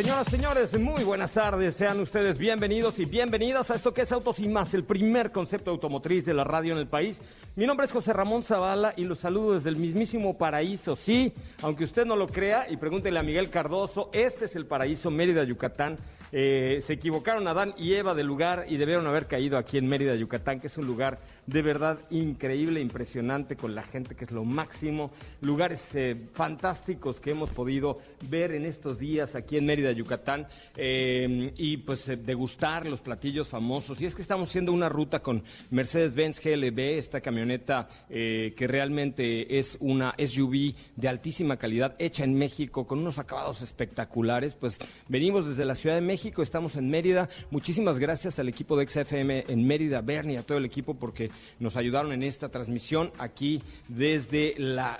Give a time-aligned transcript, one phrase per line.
[0.00, 1.74] Señoras, señores, muy buenas tardes.
[1.74, 5.70] Sean ustedes bienvenidos y bienvenidas a esto que es Autos y Más, el primer concepto
[5.70, 7.20] automotriz de la radio en el país.
[7.54, 10.96] Mi nombre es José Ramón Zavala y los saludo desde el mismísimo paraíso.
[10.96, 15.10] Sí, aunque usted no lo crea y pregúntele a Miguel Cardoso, este es el paraíso
[15.10, 15.98] Mérida, Yucatán.
[16.32, 20.14] Eh, se equivocaron Adán y Eva del lugar y debieron haber caído aquí en Mérida,
[20.14, 24.44] Yucatán, que es un lugar de verdad increíble, impresionante, con la gente que es lo
[24.44, 25.10] máximo.
[25.40, 31.52] Lugares eh, fantásticos que hemos podido ver en estos días aquí en Mérida, Yucatán, eh,
[31.56, 34.00] y pues degustar los platillos famosos.
[34.00, 39.76] Y es que estamos haciendo una ruta con Mercedes-Benz GLB, esta camioneta que realmente es
[39.80, 44.54] una SUV de altísima calidad, hecha en México, con unos acabados espectaculares.
[44.54, 44.78] Pues
[45.08, 47.28] venimos desde la Ciudad de México estamos en Mérida.
[47.50, 51.76] Muchísimas gracias al equipo de XFM en Mérida, Bernie, a todo el equipo porque nos
[51.76, 54.98] ayudaron en esta transmisión aquí desde la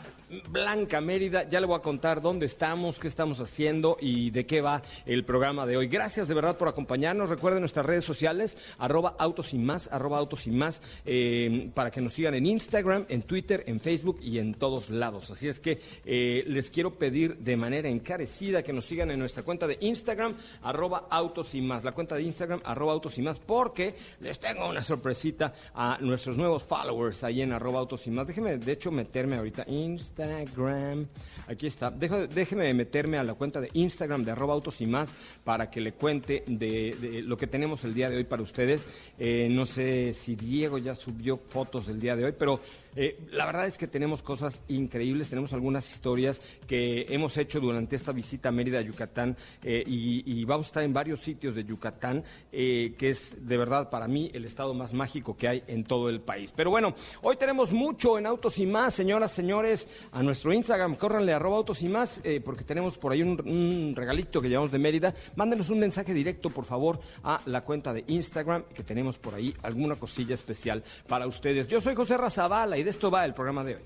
[0.48, 1.48] Blanca Mérida.
[1.48, 5.24] Ya le voy a contar dónde estamos, qué estamos haciendo y de qué va el
[5.24, 5.88] programa de hoy.
[5.88, 7.30] Gracias de verdad por acompañarnos.
[7.30, 12.00] Recuerden nuestras redes sociales, arroba autos y más, arroba autos y más, eh, para que
[12.00, 15.30] nos sigan en Instagram, en Twitter, en Facebook y en todos lados.
[15.30, 19.42] Así es que eh, les quiero pedir de manera encarecida que nos sigan en nuestra
[19.42, 21.82] cuenta de Instagram, arroba autos y más.
[21.82, 26.36] La cuenta de Instagram, arroba autos y más, porque les tengo una sorpresita a nuestros
[26.36, 28.26] nuevos followers ahí en arroba autos y más.
[28.26, 29.64] Déjenme, de hecho, meterme ahorita.
[29.66, 31.06] Instagram Instagram.
[31.48, 31.90] Aquí está.
[31.90, 35.92] déjeme meterme a la cuenta de Instagram de arroba autos y más para que le
[35.92, 38.86] cuente de, lo que tenemos el día de hoy para ustedes.
[39.18, 42.60] Eh, no sé si Diego ya subió fotos del día de hoy, pero
[42.96, 47.96] eh, la verdad es que tenemos cosas increíbles, tenemos algunas historias que hemos hecho durante
[47.96, 52.24] esta visita a Mérida, Yucatán, eh, y, vamos a estar en varios sitios de Yucatán,
[52.50, 56.08] eh, que es de verdad para mí el estado más mágico que hay en todo
[56.08, 56.52] el país.
[56.56, 61.32] Pero bueno, hoy tenemos mucho en Autos y Más, señoras, señores, a nuestro Instagram, córranle
[61.32, 65.14] arroba Autos y Más, porque tenemos por ahí un, un regalito que llevamos de Mérida.
[65.36, 69.54] Mándenos un mensaje directo, por favor, a la cuenta de Instagram, que tenemos por ahí
[69.62, 71.68] alguna cosilla especial para ustedes.
[71.68, 73.82] Yo soy José Razabala y de esto va el programa de hoy.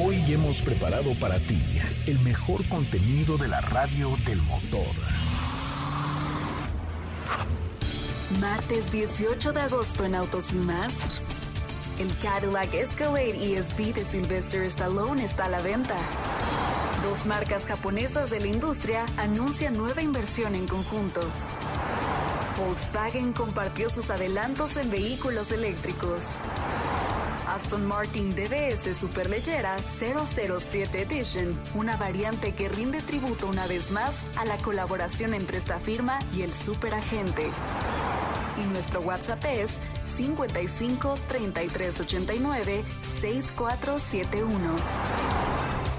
[0.00, 1.60] Hoy hemos preparado para ti
[2.06, 4.86] el mejor contenido de la radio del motor.
[8.40, 11.00] Martes 18 de agosto en Autos y Más.
[11.98, 15.96] El Cadillac Escalade ESP de Sylvester Stallone está a la venta.
[17.02, 21.20] Dos marcas japonesas de la industria anuncian nueva inversión en conjunto.
[22.58, 26.32] Volkswagen compartió sus adelantos en vehículos eléctricos.
[27.58, 34.44] Aston Martin DBS Superleggera 007 Edition, una variante que rinde tributo una vez más a
[34.44, 37.50] la colaboración entre esta firma y el superagente.
[38.62, 42.84] Y nuestro WhatsApp es 55 33 89
[43.20, 45.97] 6471.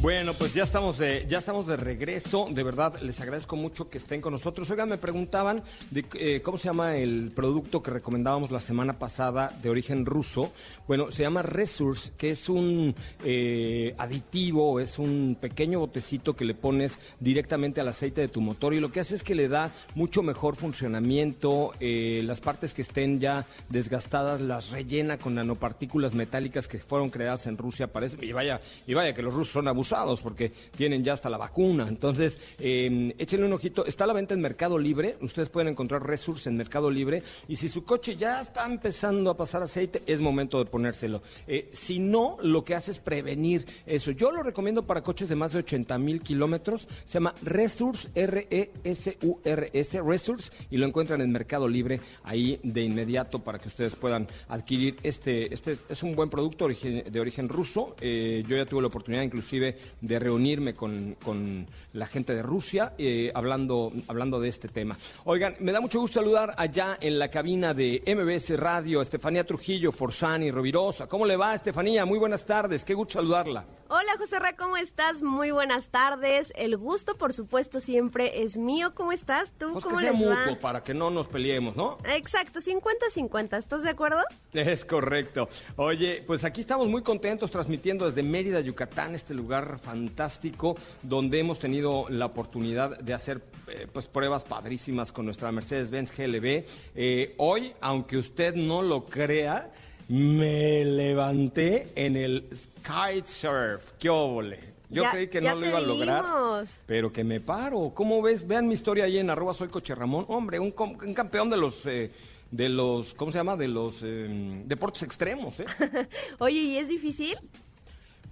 [0.00, 2.46] Bueno, pues ya estamos de, ya estamos de regreso.
[2.48, 4.70] De verdad, les agradezco mucho que estén con nosotros.
[4.70, 5.60] Oigan, me preguntaban
[5.90, 10.52] de eh, cómo se llama el producto que recomendábamos la semana pasada de origen ruso.
[10.86, 16.54] Bueno, se llama Resource, que es un eh, aditivo, es un pequeño botecito que le
[16.54, 19.72] pones directamente al aceite de tu motor y lo que hace es que le da
[19.96, 21.72] mucho mejor funcionamiento.
[21.80, 27.48] Eh, las partes que estén ya desgastadas las rellena con nanopartículas metálicas que fueron creadas
[27.48, 27.92] en Rusia.
[27.92, 29.87] Parece, y vaya, y vaya que los rusos son abusados
[30.22, 31.86] porque tienen ya hasta la vacuna.
[31.88, 33.86] Entonces, eh, échenle un ojito.
[33.86, 35.16] Está a la venta en Mercado Libre.
[35.22, 37.22] Ustedes pueden encontrar Resource en Mercado Libre.
[37.48, 41.22] Y si su coche ya está empezando a pasar aceite, es momento de ponérselo.
[41.46, 44.10] Eh, si no, lo que hace es prevenir eso.
[44.10, 46.88] Yo lo recomiendo para coches de más de 80 mil kilómetros.
[47.04, 53.58] Se llama Resource, R-E-S-U-R-S, Resource, y lo encuentran en Mercado Libre ahí de inmediato para
[53.58, 55.52] que ustedes puedan adquirir este.
[55.52, 57.96] Este es un buen producto de origen ruso.
[58.00, 62.94] Eh, yo ya tuve la oportunidad inclusive de reunirme con, con la gente de Rusia
[62.98, 64.96] eh, hablando, hablando de este tema.
[65.24, 69.92] Oigan, me da mucho gusto saludar allá en la cabina de MBS Radio, Estefanía Trujillo,
[69.92, 71.06] Forzani, Rovirosa.
[71.06, 72.04] ¿Cómo le va, Estefanía?
[72.04, 73.64] Muy buenas tardes, qué gusto saludarla.
[73.90, 75.22] Hola José Ra, ¿cómo estás?
[75.22, 76.52] Muy buenas tardes.
[76.56, 78.92] El gusto, por supuesto, siempre es mío.
[78.94, 79.52] ¿Cómo estás?
[79.58, 80.58] ¿Tú Pues que cómo sea les va?
[80.60, 81.96] para que no nos peleemos, ¿no?
[82.04, 83.56] Exacto, 50-50.
[83.56, 84.20] ¿Estás de acuerdo?
[84.52, 85.48] Es correcto.
[85.76, 91.58] Oye, pues aquí estamos muy contentos transmitiendo desde Mérida, Yucatán, este lugar fantástico donde hemos
[91.58, 96.64] tenido la oportunidad de hacer eh, pues pruebas padrísimas con nuestra Mercedes-Benz GLB.
[96.94, 99.70] Eh, hoy, aunque usted no lo crea,
[100.08, 102.48] me levanté en el
[102.82, 103.92] kitesurf.
[103.98, 104.58] ¡Qué óvole!
[104.90, 106.70] Yo Ya- creí que no lo iba a lograr, vimos.
[106.86, 107.92] pero que me paro.
[107.94, 108.46] ¿Cómo ves?
[108.46, 110.24] Vean mi historia ahí en arroba soy Coche Ramón.
[110.28, 112.10] Hombre, un, campeón de los, eh,
[112.50, 113.54] de los, ¿cómo se llama?
[113.54, 115.66] De los eh, deportes extremos, ¿eh?
[116.38, 117.36] Oye, ¿y es difícil?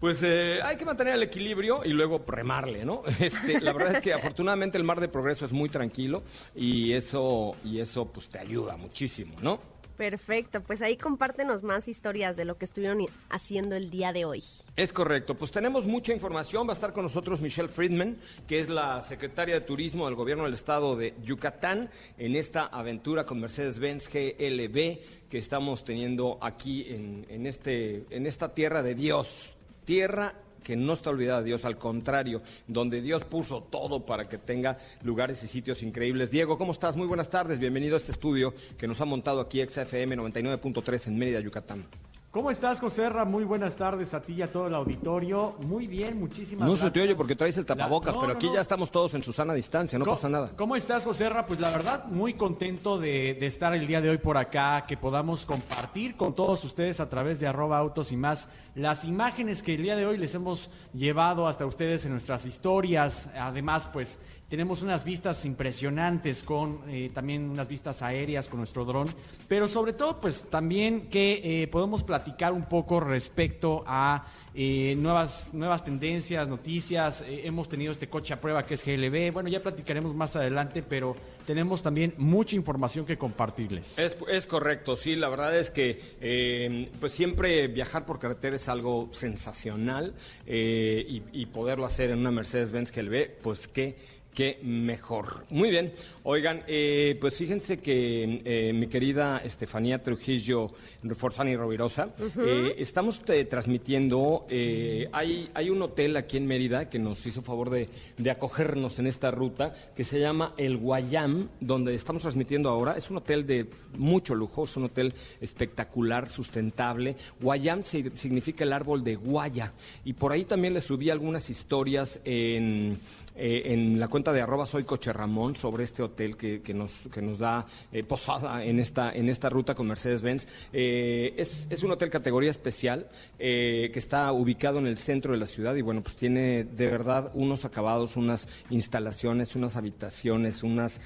[0.01, 3.03] Pues eh, hay que mantener el equilibrio y luego remarle, ¿no?
[3.21, 6.23] Este, la verdad es que afortunadamente el mar de progreso es muy tranquilo
[6.55, 9.59] y eso, y eso pues te ayuda muchísimo, ¿no?
[9.97, 14.45] Perfecto, pues ahí compártenos más historias de lo que estuvieron haciendo el día de hoy.
[14.77, 16.67] Es correcto, pues tenemos mucha información.
[16.67, 20.45] Va a estar con nosotros Michelle Friedman, que es la secretaria de Turismo del Gobierno
[20.45, 21.89] del Estado de Yucatán,
[22.19, 24.99] en esta aventura con Mercedes-Benz GLB
[25.31, 29.56] que estamos teniendo aquí en, en este, en esta tierra de Dios.
[29.87, 30.35] Tierra
[30.65, 34.77] que no está olvidada de Dios, al contrario, donde Dios puso todo para que tenga
[35.05, 36.29] lugares y sitios increíbles.
[36.29, 36.97] Diego, ¿cómo estás?
[36.97, 41.19] Muy buenas tardes, bienvenido a este estudio que nos ha montado aquí XFM 99.3 en
[41.19, 41.87] Mérida, Yucatán.
[42.31, 43.25] ¿Cómo estás, José Ra?
[43.25, 45.55] Muy buenas tardes a ti y a todo el auditorio.
[45.61, 46.89] Muy bien, muchísimas No gracias.
[46.89, 48.55] se te oye porque traes el tapabocas, La- no, pero no, aquí no.
[48.55, 50.51] ya estamos todos en su sana distancia, no ¿Cómo- pasa nada.
[50.55, 51.47] ¿Cómo estás, José Ra?
[51.47, 54.99] Pues la verdad, muy contento de, de estar el día de hoy por acá, que
[54.99, 59.77] podamos compartir con todos ustedes a través de arroba autos y más las imágenes que
[59.77, 63.31] el día de hoy les hemos llevado hasta ustedes en nuestras historias.
[63.35, 69.09] Además, pues tenemos unas vistas impresionantes con eh, también unas vistas aéreas con nuestro dron,
[69.49, 75.53] pero sobre todo, pues también que eh, podemos platicar un poco respecto a eh, nuevas,
[75.53, 77.23] nuevas tendencias, noticias.
[77.23, 79.33] Eh, hemos tenido este coche a prueba que es GLB.
[79.33, 81.15] Bueno, ya platicaremos más adelante, pero
[81.45, 83.99] tenemos también mucha información que compartirles.
[83.99, 89.11] Es, es correcto, sí, la verdad es que pues siempre viajar por carretera es algo
[89.13, 90.15] sensacional
[90.47, 93.97] y, y poderlo hacer en una Mercedes-Benz GLB, pues qué,
[94.37, 95.47] qué mejor.
[95.49, 100.71] Muy bien, oigan, eh, pues fíjense que eh, mi querida Estefanía Trujillo
[101.15, 102.11] Forzani Rovirosa,
[102.45, 107.41] eh, estamos eh, transmitiendo, eh, hay, hay un hotel aquí en Mérida que nos hizo
[107.41, 107.89] favor de,
[108.19, 112.93] de acogernos en esta ruta que se llama El Guayam, donde estamos transmitiendo ahora.
[112.99, 113.67] Es un hotel de
[113.97, 117.17] mucho lujo, es un hotel espectacular, sustentable.
[117.41, 119.73] Guayam si- significa el árbol de guaya.
[120.05, 122.99] Y por ahí también les subí algunas historias en,
[123.37, 127.09] eh, en la cuenta de arroba soy coche Ramón sobre este hotel que, que nos,
[127.13, 130.47] que nos da eh, posada en esta, en esta ruta con Mercedes-Benz.
[130.73, 135.47] Eh, es, es un hotel categoría especial que está ubicado en el centro de la
[135.47, 141.01] ciudad y bueno, pues tiene de verdad unos acabados, unas instalaciones, unas habitaciones, unas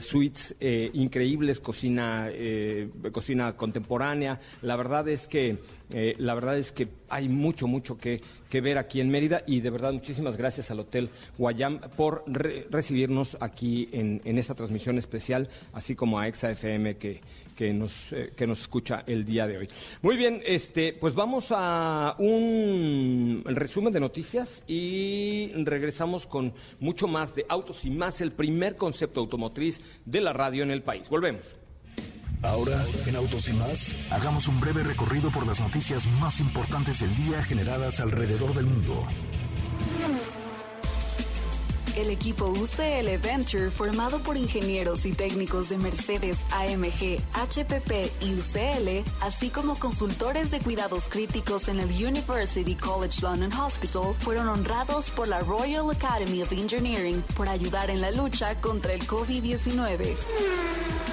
[0.00, 2.28] suites increíbles, cocina,
[3.12, 4.40] cocina contemporánea.
[4.62, 5.58] La verdad es que
[6.18, 9.70] la verdad es que hay mucho, mucho que, que ver aquí en Mérida y de
[9.70, 15.48] verdad muchísimas gracias al Hotel Guayam por re- recibirnos aquí en, en esta transmisión especial,
[15.72, 17.20] así como a Exa FM que,
[17.54, 19.68] que, nos, eh, que nos escucha el día de hoy.
[20.02, 27.34] Muy bien, este, pues vamos a un resumen de noticias y regresamos con mucho más
[27.34, 31.08] de Autos y más, el primer concepto automotriz de la radio en el país.
[31.08, 31.56] Volvemos.
[32.42, 37.16] Ahora, en Autos y más, hagamos un breve recorrido por las noticias más importantes del
[37.16, 39.04] día generadas alrededor del mundo.
[41.96, 49.02] El equipo UCL Venture, formado por ingenieros y técnicos de Mercedes AMG, HPP y UCL,
[49.22, 55.26] así como consultores de cuidados críticos en el University College London Hospital, fueron honrados por
[55.26, 60.16] la Royal Academy of Engineering por ayudar en la lucha contra el COVID-19.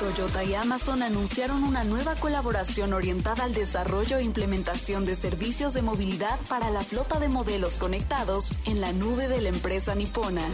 [0.04, 5.82] Toyota y Amazon anunciaron una nueva colaboración orientada al desarrollo e implementación de servicios de
[5.82, 10.46] movilidad para la flota de modelos conectados en la nube de la empresa nipona.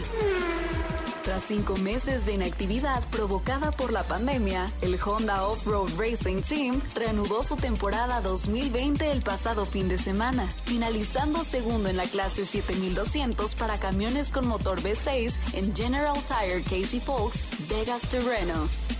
[1.24, 7.42] Tras cinco meses de inactividad provocada por la pandemia, el Honda Off-Road Racing Team reanudó
[7.42, 13.78] su temporada 2020 el pasado fin de semana, finalizando segundo en la clase 7200 para
[13.78, 18.99] camiones con motor V6 en General Tire Casey Folks Vegas Terreno.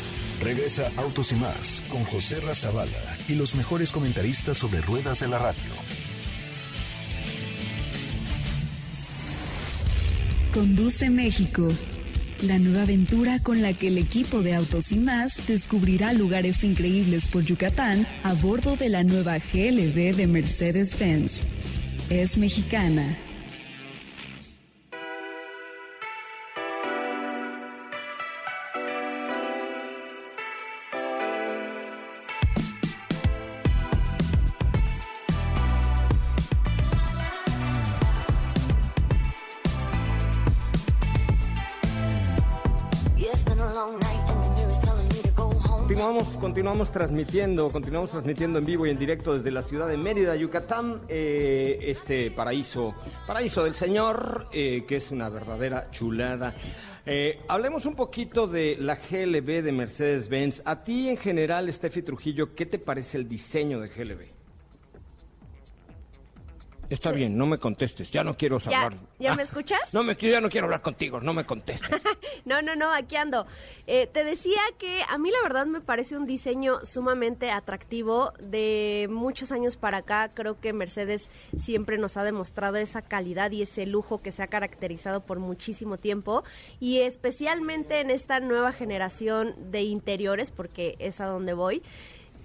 [0.41, 5.37] Regresa Autos y más con José Razabala y los mejores comentaristas sobre ruedas de la
[5.37, 5.61] radio.
[10.51, 11.67] Conduce México.
[12.41, 17.27] La nueva aventura con la que el equipo de Autos y más descubrirá lugares increíbles
[17.27, 21.41] por Yucatán a bordo de la nueva GLB de Mercedes-Benz.
[22.09, 23.15] Es mexicana.
[46.71, 51.01] Continuamos, transmitiendo, continuamos transmitiendo en vivo y en directo desde la ciudad de Mérida, Yucatán,
[51.09, 52.95] eh, este paraíso,
[53.27, 56.55] paraíso del Señor, eh, que es una verdadera chulada.
[57.05, 60.61] Eh, hablemos un poquito de la GLB de Mercedes-Benz.
[60.63, 64.40] A ti en general, Steffi Trujillo, ¿qué te parece el diseño de GLB?
[66.91, 68.99] Está bien, no me contestes, ya no quiero ¿Ya, hablar.
[69.17, 69.79] ¿ya Ah, me escuchas?
[69.93, 71.89] No, me, ya no quiero hablar contigo, no me contestes.
[72.43, 73.45] No, no, no, aquí ando.
[73.87, 78.33] Eh, te decía que a mí la verdad me parece un diseño sumamente atractivo.
[78.39, 83.61] De muchos años para acá, creo que Mercedes siempre nos ha demostrado esa calidad y
[83.61, 86.43] ese lujo que se ha caracterizado por muchísimo tiempo.
[86.79, 91.83] Y especialmente en esta nueva generación de interiores, porque es a donde voy.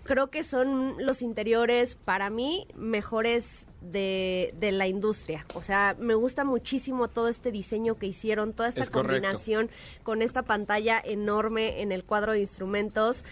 [0.07, 5.45] Creo que son los interiores para mí mejores de, de la industria.
[5.55, 9.21] O sea, me gusta muchísimo todo este diseño que hicieron, toda esta Es correcto.
[9.23, 9.71] combinación
[10.03, 13.25] con esta pantalla enorme en el cuadro de instrumentos.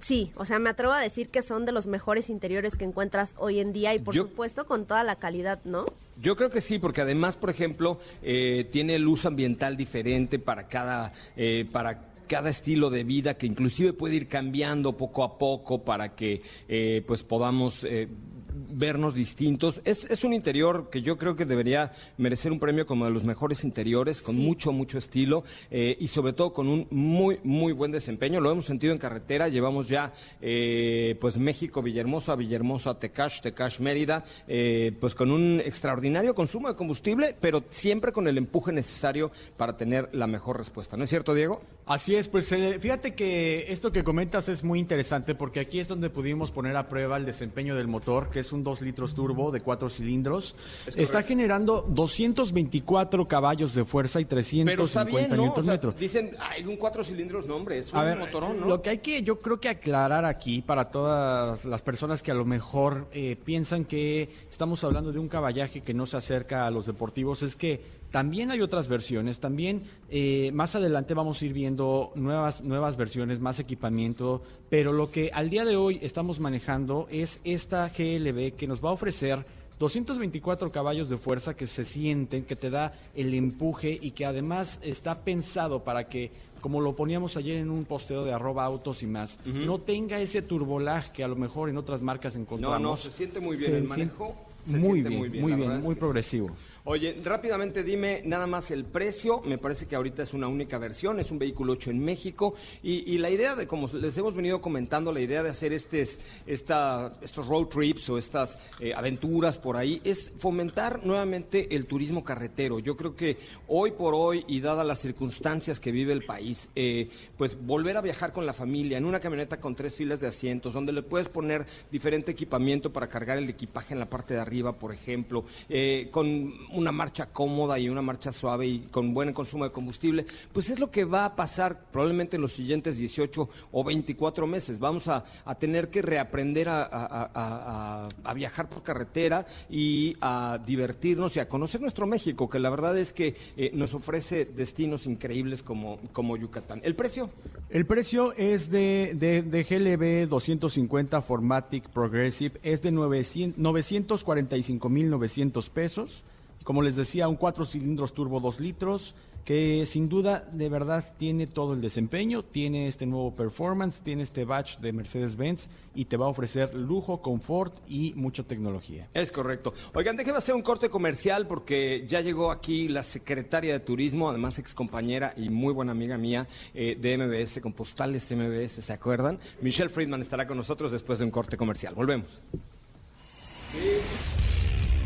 [0.00, 3.34] Sí, o sea, me atrevo a decir que son de los mejores interiores que encuentras
[3.36, 5.86] hoy en día y por Yo- supuesto con toda la calidad, ¿no?
[6.20, 11.12] Yo creo que sí, porque además, por ejemplo, eh, tiene luz ambiental diferente para cada,
[11.36, 16.14] eh, para cada estilo de vida que inclusive puede ir cambiando poco a poco para
[16.14, 18.06] que eh, pues podamos eh,
[18.52, 19.80] vernos distintos.
[19.84, 23.24] Es, es un interior que yo creo que debería merecer un premio como de los
[23.24, 27.92] mejores interiores, con mucho, mucho estilo eh, y sobre todo con un muy, muy buen
[27.92, 28.40] desempeño.
[28.40, 34.24] Lo hemos sentido en carretera, llevamos ya eh, pues México, Villahermosa, Villahermosa, Tecash, Tecash, Mérida,
[34.46, 39.76] eh, pues con un extraordinario consumo de combustible, pero siempre con el empuje necesario para
[39.76, 40.96] tener la mejor respuesta.
[40.96, 41.60] ¿No es cierto, Diego?
[41.88, 45.88] Así es, pues eh, fíjate que esto que comentas es muy interesante porque aquí es
[45.88, 49.50] donde pudimos poner a prueba el desempeño del motor, que es un 2 litros turbo
[49.50, 50.54] de 4 cilindros.
[50.96, 55.42] Está generando 224 caballos de fuerza y Pero 350 está bien, ¿no?
[55.42, 55.92] O newton sea, metro.
[55.92, 58.66] dicen, hay un cuatro cilindros, no, hombre, es un A ver, motorón, ¿no?
[58.66, 62.34] lo que hay que, yo creo que aclarar aquí para todas las personas que a
[62.34, 66.70] lo mejor eh, piensan que estamos hablando de un caballaje que no se acerca a
[66.70, 71.52] los deportivos, es que también hay otras versiones, también eh, más adelante vamos a ir
[71.52, 77.06] viendo nuevas, nuevas versiones, más equipamiento, pero lo que al día de hoy estamos manejando
[77.10, 79.44] es esta GLB que nos va a ofrecer
[79.78, 84.80] 224 caballos de fuerza que se sienten, que te da el empuje y que además
[84.82, 89.06] está pensado para que, como lo poníamos ayer en un posteo de arroba autos y
[89.06, 92.80] más, no tenga ese turbolag que a lo mejor en otras marcas No, encontramos.
[92.80, 94.34] no, se siente muy bien Se el manejo.
[94.66, 96.42] se Muy bien, muy bien, muy bien, verdad es muy sí.
[96.84, 99.42] Oye, rápidamente dime nada más el precio.
[99.44, 102.54] Me parece que ahorita es una única versión, es un vehículo hecho en México.
[102.82, 107.18] Y, la idea de, como les hemos venido comentando, la idea de hacer estes, esta,
[107.20, 112.78] estos road trips o estas eh, aventuras por ahí es fomentar nuevamente el turismo carretero.
[112.78, 117.08] Yo creo que hoy por hoy y dadas las circunstancias que vive el país, eh,
[117.36, 120.72] pues volver a viajar con la familia en una camioneta con tres filas de asientos,
[120.72, 124.72] donde le puedes poner diferente equipamiento para cargar el equipaje en la parte de arriba,
[124.72, 129.64] por ejemplo, eh, con una marcha cómoda y una marcha suave y con buen consumo
[129.64, 133.84] de combustible, pues es lo que va a pasar probablemente en los siguientes 18 o
[133.84, 134.78] 24 meses.
[134.78, 135.24] Vamos a,
[135.58, 142.48] tener que reaprender a, viajar por carretera y a divertirnos y a conocer nuestro México,
[142.48, 146.80] que la verdad es que eh, nos ofrece destinos increíbles como, como Yucatán.
[146.84, 147.30] ¿El precio?
[147.70, 156.22] El precio es de, de, de GLB 250 Formatic Progressive, es de 945.900 pesos.
[156.68, 159.14] Como les decía, un cuatro cilindros turbo 2 litros,
[159.46, 164.44] que sin duda de verdad tiene todo el desempeño, tiene este nuevo performance, tiene este
[164.44, 169.08] batch de Mercedes-Benz y te va a ofrecer lujo, confort y mucha tecnología.
[169.14, 169.72] Es correcto.
[169.94, 174.58] Oigan, déjeme hacer un corte comercial porque ya llegó aquí la secretaria de Turismo, además
[174.58, 179.38] ex compañera y muy buena amiga mía eh, de MBS, con postales MBS, ¿se acuerdan?
[179.62, 181.94] Michelle Friedman estará con nosotros después de un corte comercial.
[181.94, 182.42] Volvemos.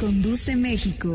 [0.00, 1.14] Conduce México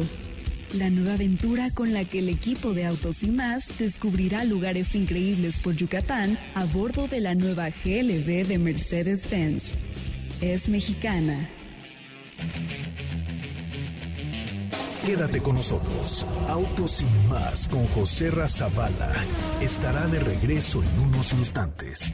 [0.73, 5.57] la nueva aventura con la que el equipo de Autos y más descubrirá lugares increíbles
[5.59, 9.71] por Yucatán a bordo de la nueva GLB de Mercedes-Benz.
[10.41, 11.49] Es mexicana.
[15.05, 16.25] Quédate con nosotros.
[16.49, 19.13] Autos y más con José Razabala
[19.61, 22.13] estará de regreso en unos instantes.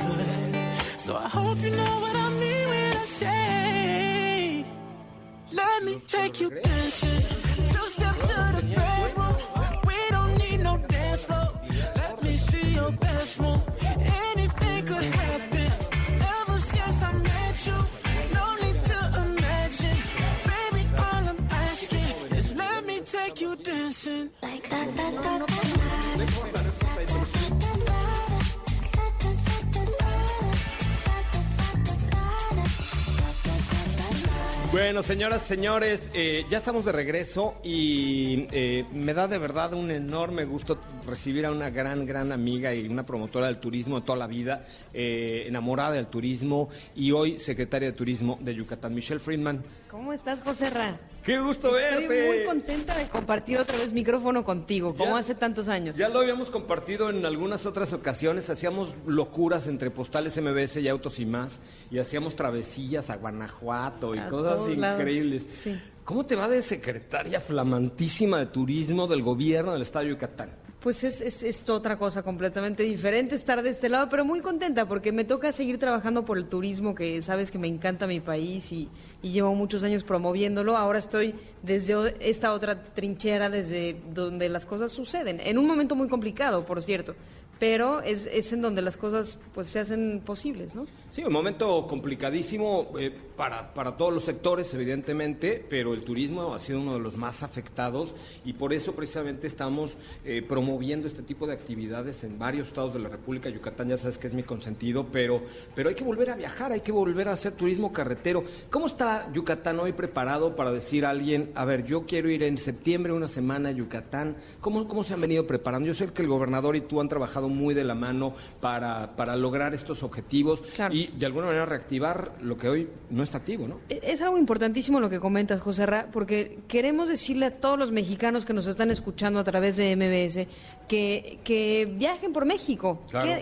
[34.91, 39.89] Bueno, señoras, señores, eh, ya estamos de regreso y eh, me da de verdad un
[39.89, 44.17] enorme gusto recibir a una gran, gran amiga y una promotora del turismo de toda
[44.17, 49.63] la vida, eh, enamorada del turismo y hoy secretaria de Turismo de Yucatán, Michelle Friedman.
[49.89, 50.97] ¿Cómo estás, José Ra?
[51.23, 52.03] Qué gusto verte.
[52.03, 55.95] Estoy muy contenta de compartir otra vez micrófono contigo, como hace tantos años.
[55.95, 61.19] Ya lo habíamos compartido en algunas otras ocasiones, hacíamos locuras entre postales MBS y autos
[61.19, 61.59] y más,
[61.91, 65.45] y hacíamos travesías a Guanajuato y cosas increíbles.
[65.47, 65.79] Sí.
[66.03, 70.49] ¿Cómo te va de secretaria flamantísima de turismo del gobierno del Estado de Yucatán?
[70.81, 75.11] Pues es, es, otra cosa completamente diferente estar de este lado, pero muy contenta porque
[75.11, 78.89] me toca seguir trabajando por el turismo, que sabes que me encanta mi país y,
[79.21, 80.75] y llevo muchos años promoviéndolo.
[80.75, 86.07] Ahora estoy desde esta otra trinchera, desde donde las cosas suceden, en un momento muy
[86.07, 87.15] complicado, por cierto
[87.61, 90.87] pero es, es, en donde las cosas pues se hacen posibles, ¿no?
[91.11, 96.59] Sí, un momento complicadísimo eh, para, para todos los sectores, evidentemente, pero el turismo ha
[96.61, 101.45] sido uno de los más afectados y por eso precisamente estamos eh, promoviendo este tipo
[101.45, 103.49] de actividades en varios estados de la República.
[103.49, 105.41] Yucatán ya sabes que es mi consentido, pero,
[105.75, 108.45] pero hay que volver a viajar, hay que volver a hacer turismo carretero.
[108.69, 112.57] ¿Cómo está Yucatán hoy preparado para decir a alguien, a ver, yo quiero ir en
[112.57, 114.37] septiembre una semana a Yucatán?
[114.61, 115.87] ¿Cómo, cómo se han venido preparando?
[115.87, 119.35] Yo sé que el gobernador y tú han trabajado muy de la mano para, para
[119.35, 123.79] lograr estos objetivos y de alguna manera reactivar lo que hoy no está activo, ¿no?
[123.89, 127.91] E, es algo importantísimo lo que comentas, José Ra, porque queremos decirle a todos los
[127.91, 130.47] mexicanos que nos están escuchando a través de MBS
[130.87, 133.01] que, que viajen por México.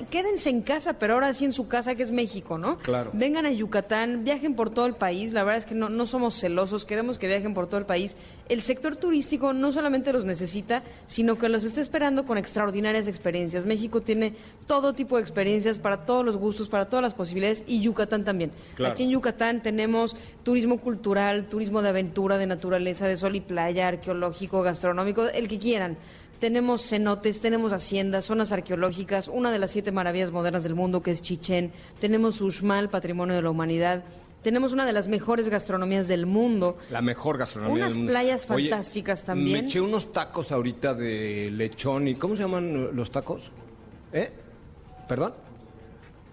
[0.10, 2.78] Quédense en casa, pero ahora sí en su casa, que es México, ¿no?
[2.78, 3.10] Claro.
[3.13, 5.34] Vengan a Yucatán, viajen por todo el país.
[5.34, 8.15] La verdad es que no, no somos celosos, queremos que viajen por todo el país.
[8.50, 13.65] El sector turístico no solamente los necesita, sino que los está esperando con extraordinarias experiencias.
[13.65, 14.36] México tiene
[14.67, 18.52] todo tipo de experiencias para todos los gustos, para todas las posibilidades y Yucatán también.
[18.86, 23.88] Aquí en Yucatán tenemos turismo cultural, turismo de aventura, de naturaleza, de sol y playa,
[23.88, 25.98] arqueológico, gastronómico, el que quieran.
[26.40, 31.12] Tenemos cenotes, tenemos haciendas, zonas arqueológicas, una de las siete maravillas modernas del mundo que
[31.12, 34.06] es Chichén, tenemos Uxmal, patrimonio de la humanidad,
[34.42, 36.78] tenemos una de las mejores gastronomías del mundo.
[36.90, 38.12] La mejor gastronomía Unas del mundo.
[38.14, 39.64] playas fantásticas también.
[39.64, 43.52] Me eché unos tacos ahorita de lechón y ¿cómo se llaman los tacos?
[44.14, 44.32] ¿Eh?
[45.10, 45.34] ¿Perdón?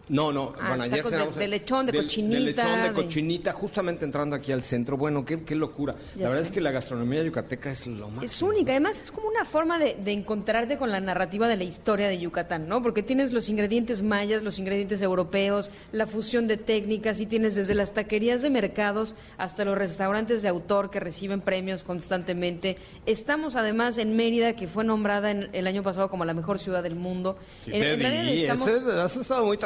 [0.09, 2.83] No, no, Ah, bueno, ayer tacos de- cenamos- de lechón, de del- cochinita, De lechón,
[2.83, 4.97] de de- cochinita, justamente entrando aquí al centro.
[4.97, 5.97] Bueno, qué, qué locura.
[6.15, 6.49] Ya la verdad sé.
[6.49, 8.25] es que la gastronomía yucateca es lo más.
[8.25, 11.65] Es única, además es como una forma de, de encontrarte con la narrativa de la
[11.65, 12.83] historia de Yucatán, ¿no?
[12.83, 17.75] Porque tienes los ingredientes mayas, los ingredientes europeos, la fusión de técnicas y tienes desde
[17.75, 22.77] las taquerías de mercados hasta los restaurantes de autor que reciben premios constantemente.
[23.07, 26.83] Estamos además en Mérida, que fue nombrada en- el año pasado como la mejor ciudad
[26.83, 27.37] del mundo.
[27.65, 29.57] Sí, En- te ese- has estado muy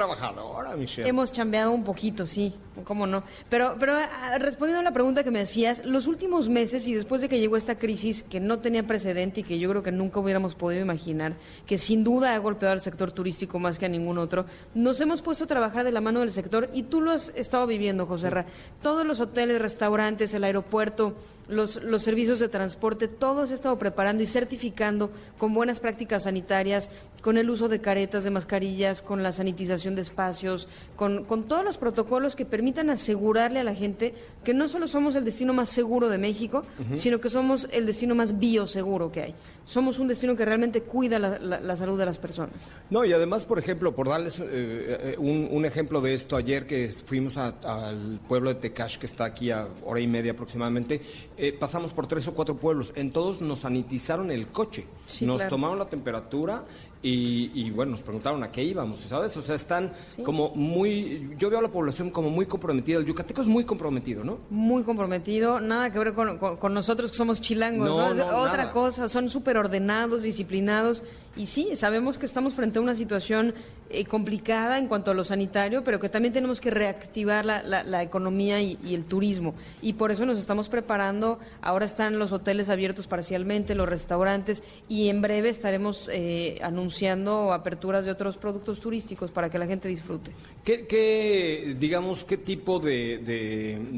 [1.06, 3.22] Hemos chambeado un poquito, sí, cómo no.
[3.48, 7.20] Pero, pero ah, respondiendo a la pregunta que me hacías, los últimos meses y después
[7.20, 10.20] de que llegó esta crisis que no tenía precedente y que yo creo que nunca
[10.20, 11.34] hubiéramos podido imaginar,
[11.66, 15.22] que sin duda ha golpeado al sector turístico más que a ningún otro, nos hemos
[15.22, 18.30] puesto a trabajar de la mano del sector y tú lo has estado viviendo, José
[18.30, 18.46] Ra.
[18.82, 21.14] Todos los hoteles, restaurantes, el aeropuerto,
[21.50, 26.22] los, los servicios de transporte, todo se ha estado preparando y certificando con buenas prácticas
[26.22, 26.90] sanitarias,
[27.20, 31.64] con el uso de caretas, de mascarillas, con la sanitización de espacios, con, con todos
[31.64, 35.68] los protocolos que permitan asegurarle a la gente que no solo somos el destino más
[35.68, 36.62] seguro de México,
[36.94, 39.34] sino que somos el destino más bioseguro que hay.
[39.64, 42.54] Somos un destino que realmente cuida la, la- la salud de las personas.
[42.88, 46.66] No, y además, por ejemplo, por darles eh, eh, un, un ejemplo de esto, ayer
[46.66, 51.02] que fuimos al pueblo de Tecash, que está aquí a hora y media aproximadamente,
[51.36, 52.92] eh, pasamos por tres o cuatro pueblos.
[52.94, 55.50] En todos nos sanitizaron el coche, Sí, nos claro.
[55.50, 56.64] tomaron la temperatura
[57.02, 59.34] y, y, bueno, nos preguntaron a qué íbamos, ¿sabes?
[59.36, 61.30] O sea, están como muy.
[61.38, 62.98] Yo veo a la población como muy comprometida.
[62.98, 64.38] El yucateco es muy comprometido, ¿no?
[64.50, 68.10] Muy comprometido, nada que ver con, con- con nosotros que somos chilangos, No, ¿no?
[68.10, 68.72] Es no, otra nada.
[68.72, 71.02] cosa, son súper ordenados, disciplinados
[71.36, 73.54] y sí, sabemos que estamos frente a una situación
[73.92, 77.82] eh, complicada en cuanto a lo sanitario, pero que también tenemos que reactivar la, la-
[77.82, 82.68] la economía y, el turismo y por eso nos estamos preparando, ahora están los hoteles
[82.68, 89.30] abiertos parcialmente, los restaurantes y en breve estaremos eh, anunciando aperturas de otros productos turísticos
[89.30, 90.30] para que la gente disfrute.
[90.64, 93.18] ¿Qué, qué, digamos, qué tipo de,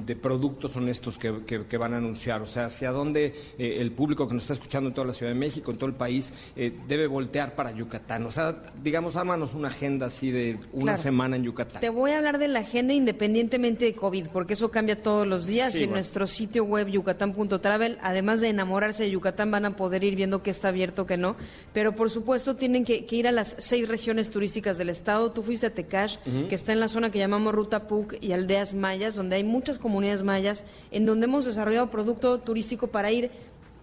[0.07, 2.40] de- productos son estos que, que- van a anunciar?
[2.42, 5.33] O sea, ¿hacia dónde eh, el público que nos está escuchando en toda la Ciudad
[5.33, 8.27] de México, en todo el país, eh, debe voltear para Yucatán?
[8.27, 10.99] O sea, digamos, ármanos una agenda así de una Claro.
[11.03, 11.81] semana en Yucatán.
[11.81, 15.47] Te voy a hablar de la agenda independientemente de COVID, porque eso cambia todos los
[15.47, 19.77] días Sí, y en nuestro sitio web yucatán.travel, además de enamorarse de Yucatán, van a
[19.77, 21.37] poder ir viendo qué está abierto, qué no.
[21.73, 25.31] Pero por supuesto tienen que, que ir a las seis regiones turísticas del estado.
[25.33, 26.17] Tú fuiste a Tecash,
[26.49, 29.79] que está en la zona que llamamos Ruta PUC y Aldeas Mayas, donde hay muchas
[29.79, 33.31] comunidades mayas, en donde hemos desarrollado producto turístico para ir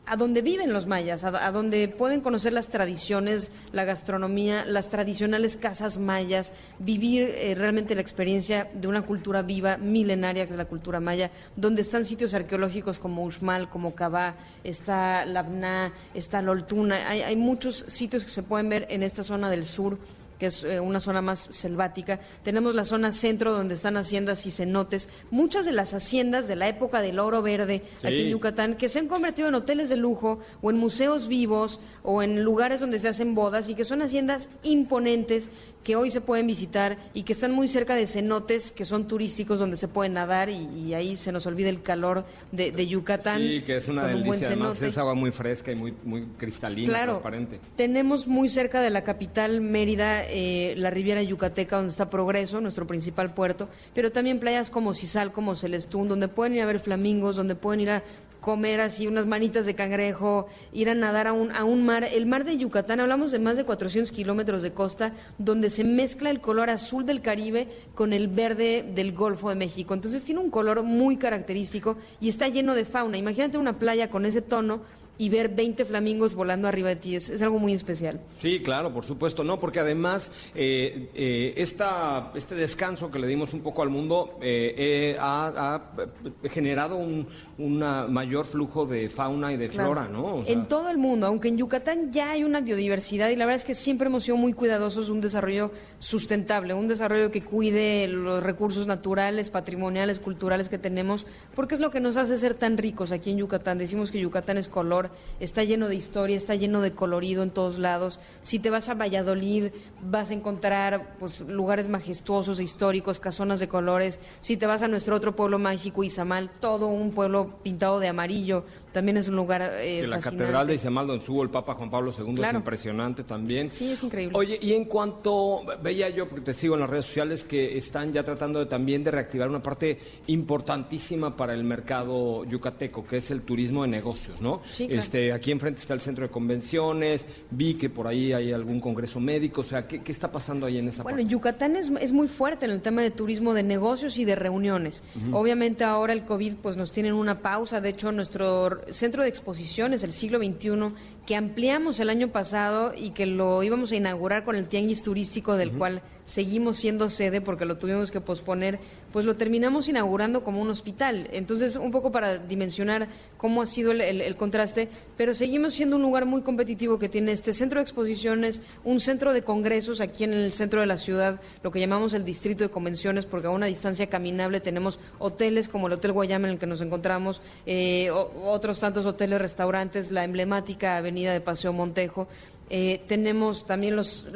[0.09, 4.89] a donde viven los mayas, a, a donde pueden conocer las tradiciones, la gastronomía, las
[4.89, 10.57] tradicionales casas mayas, vivir eh, realmente la experiencia de una cultura viva, milenaria, que es
[10.57, 17.07] la cultura maya, donde están sitios arqueológicos como Uxmal, como Cabá, está Labná, está Loltuna,
[17.07, 19.99] hay, hay muchos sitios que se pueden ver en esta zona del sur
[20.39, 22.19] que es eh, una zona más selvática.
[22.43, 25.09] Tenemos la zona centro donde están haciendas y cenotes.
[25.31, 28.99] Muchas de las haciendas de la época del oro verde aquí en Yucatán, que se
[28.99, 33.09] han convertido en hoteles de lujo o en museos vivos o en lugares donde se
[33.09, 35.49] hacen bodas y que son haciendas imponentes
[35.83, 39.59] que hoy se pueden visitar y que están muy cerca de cenotes que son turísticos
[39.59, 43.41] donde se puede nadar y, y ahí se nos olvida el calor de, de Yucatán.
[43.41, 44.47] Sí, que es una un delicia.
[44.47, 47.13] Además, es agua muy fresca y muy, muy cristalina, Claro.
[47.13, 47.59] transparente.
[47.77, 52.87] Tenemos muy cerca de la capital Mérida, eh, la Riviera Yucateca, donde está Progreso, nuestro
[52.87, 57.35] principal puerto, pero también playas como Cisal, como Celestún, donde pueden ir a ver flamingos,
[57.35, 58.03] donde pueden ir a
[58.39, 62.03] comer así unas manitas de cangrejo, ir a nadar a un, a un mar.
[62.03, 66.29] El mar de Yucatán, hablamos de más de 400 kilómetros de costa, donde se mezcla
[66.29, 69.93] el color azul del Caribe con el verde del Golfo de México.
[69.93, 73.17] Entonces tiene un color muy característico y está lleno de fauna.
[73.17, 74.81] Imagínate una playa con ese tono
[75.19, 77.15] y ver 20 flamingos volando arriba de ti.
[77.15, 78.19] Es, es algo muy especial.
[78.41, 83.53] Sí, claro, por supuesto, no, porque además eh, eh, esta, este descanso que le dimos
[83.53, 87.27] un poco al mundo eh, eh, ha, ha generado un
[87.59, 89.91] una mayor flujo de fauna y de Claro.
[89.91, 90.37] flora, ¿no?
[90.37, 93.45] O sea, En todo el mundo, aunque en Yucatán ya hay una biodiversidad y la
[93.45, 98.07] verdad es que siempre hemos sido muy cuidadosos un desarrollo sustentable, un desarrollo que cuide
[98.07, 102.77] los recursos naturales, patrimoniales, culturales que tenemos, porque es lo que nos hace ser tan
[102.77, 103.77] ricos aquí en Yucatán.
[103.77, 105.08] Decimos que Yucatán es color,
[105.39, 108.19] está lleno de historia, está lleno de colorido en todos lados.
[108.41, 113.67] Si te vas a Valladolid, vas a encontrar pues lugares majestuosos e históricos, casonas de
[113.67, 114.19] colores.
[114.39, 118.65] Si te vas a nuestro otro pueblo mágico, Izamal, todo un pueblo pintado de amarillo,
[118.91, 120.43] también es un lugar eh, la fascinante.
[120.43, 123.71] catedral de Izamal, donde estuvo el Papa Juan Pablo II, es impresionante también.
[123.71, 124.37] Sí, es increíble.
[124.37, 128.13] Oye, y en cuanto, veía yo, porque te sigo en las redes sociales, que están
[128.13, 133.31] ya tratando de, también de reactivar una parte importantísima para el mercado yucateco, que es
[133.31, 134.61] el turismo de negocios, ¿no?
[134.71, 135.01] Sí, claro.
[135.01, 139.19] este, aquí enfrente está el centro de convenciones, vi que por ahí hay algún congreso
[139.19, 141.31] médico, o sea, ¿qué, qué está pasando ahí en esa Bueno, parte?
[141.31, 145.03] Yucatán es, es muy fuerte en el tema de turismo de negocios y de reuniones.
[145.31, 147.81] Obviamente ahora el COVID pues nos tiene en una pausa.
[147.81, 150.93] De hecho, nuestro centro de exposiciones, el siglo XXI,
[151.25, 155.55] que ampliamos el año pasado y que lo íbamos a inaugurar con el tianguis turístico
[155.57, 158.79] del cual seguimos siendo sede porque lo tuvimos que posponer,
[159.11, 161.27] pues lo terminamos inaugurando como un hospital.
[161.31, 165.95] Entonces, un poco para dimensionar cómo ha sido el, el- el contraste, pero seguimos siendo
[165.95, 170.23] un lugar muy competitivo que tiene este centro de exposiciones, un centro de congresos aquí
[170.23, 173.51] en el centro de la ciudad, lo que llamamos el distrito de convenciones, porque a
[173.51, 178.09] una distancia caminable tenemos hoteles como el Hotel Guayama en el que nos encontramos, eh,
[178.11, 178.31] o-
[178.69, 182.27] otros tantos hoteles, restaurantes, la emblemática avenida de Paseo Montejo.
[182.69, 184.27] Eh, tenemos también los,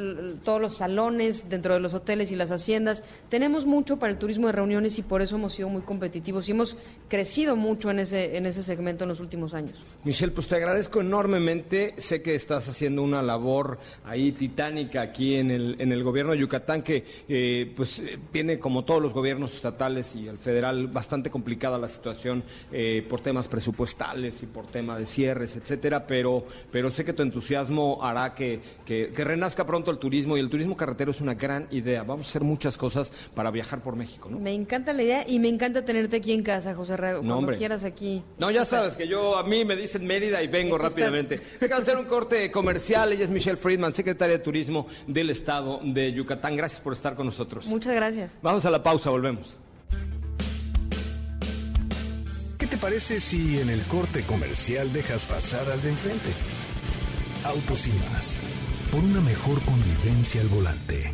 [0.42, 3.04] todos los salones dentro de los hoteles y las haciendas.
[3.28, 6.52] Tenemos mucho para el turismo de reuniones y por eso hemos sido muy competitivos y
[6.52, 6.76] hemos
[7.08, 9.82] crecido mucho en ese, en ese segmento en los últimos años.
[10.04, 11.94] Michelle, pues te agradezco enormemente.
[11.96, 16.38] Sé que estás haciendo una labor ahí titánica aquí en el, en el gobierno de
[16.38, 21.30] Yucatán, que eh, pues eh, tiene, como todos los gobiernos estatales y el federal, bastante
[21.30, 22.42] complicada la situación
[22.72, 26.06] eh, por temas presupuestales y por tema de cierres, etcétera.
[26.06, 30.40] Pero, pero sé que tu entusiasmo hará que, que, que renazca pronto el turismo y
[30.40, 32.04] el turismo carretero es una gran idea.
[32.04, 34.38] Vamos a hacer muchas cosas para viajar por México, ¿no?
[34.38, 37.14] Me encanta la idea y me encanta tenerte aquí en casa, José Ra.
[37.16, 37.58] Cuando hombre.
[37.58, 38.22] quieras aquí.
[38.38, 41.40] No, ya sabes que yo, a mí me dicen Mérida y vengo rápidamente.
[41.60, 43.12] Venga a hacer un corte comercial.
[43.12, 46.56] Ella es Michelle Friedman, secretaria de Turismo del Estado de Yucatán.
[46.56, 47.66] Gracias por estar con nosotros.
[47.66, 48.38] Muchas gracias.
[48.42, 49.56] Vamos a la pausa, volvemos.
[52.58, 56.30] ¿Qué te parece si en el corte comercial dejas pasar al de enfrente?
[57.44, 58.38] Autos y más.
[58.90, 61.12] Por una mejor convivencia al volante.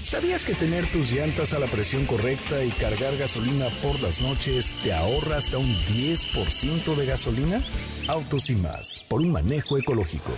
[0.00, 4.72] ¿Sabías que tener tus llantas a la presión correcta y cargar gasolina por las noches
[4.84, 7.60] te ahorra hasta un 10% de gasolina?
[8.06, 9.04] Autos y más.
[9.08, 10.30] Por un manejo ecológico.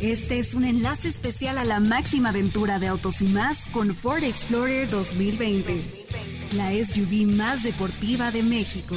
[0.00, 4.24] Este es un enlace especial a la máxima aventura de Autos y Más con Ford
[4.24, 5.80] Explorer 2020,
[6.56, 8.96] la SUV más deportiva de México.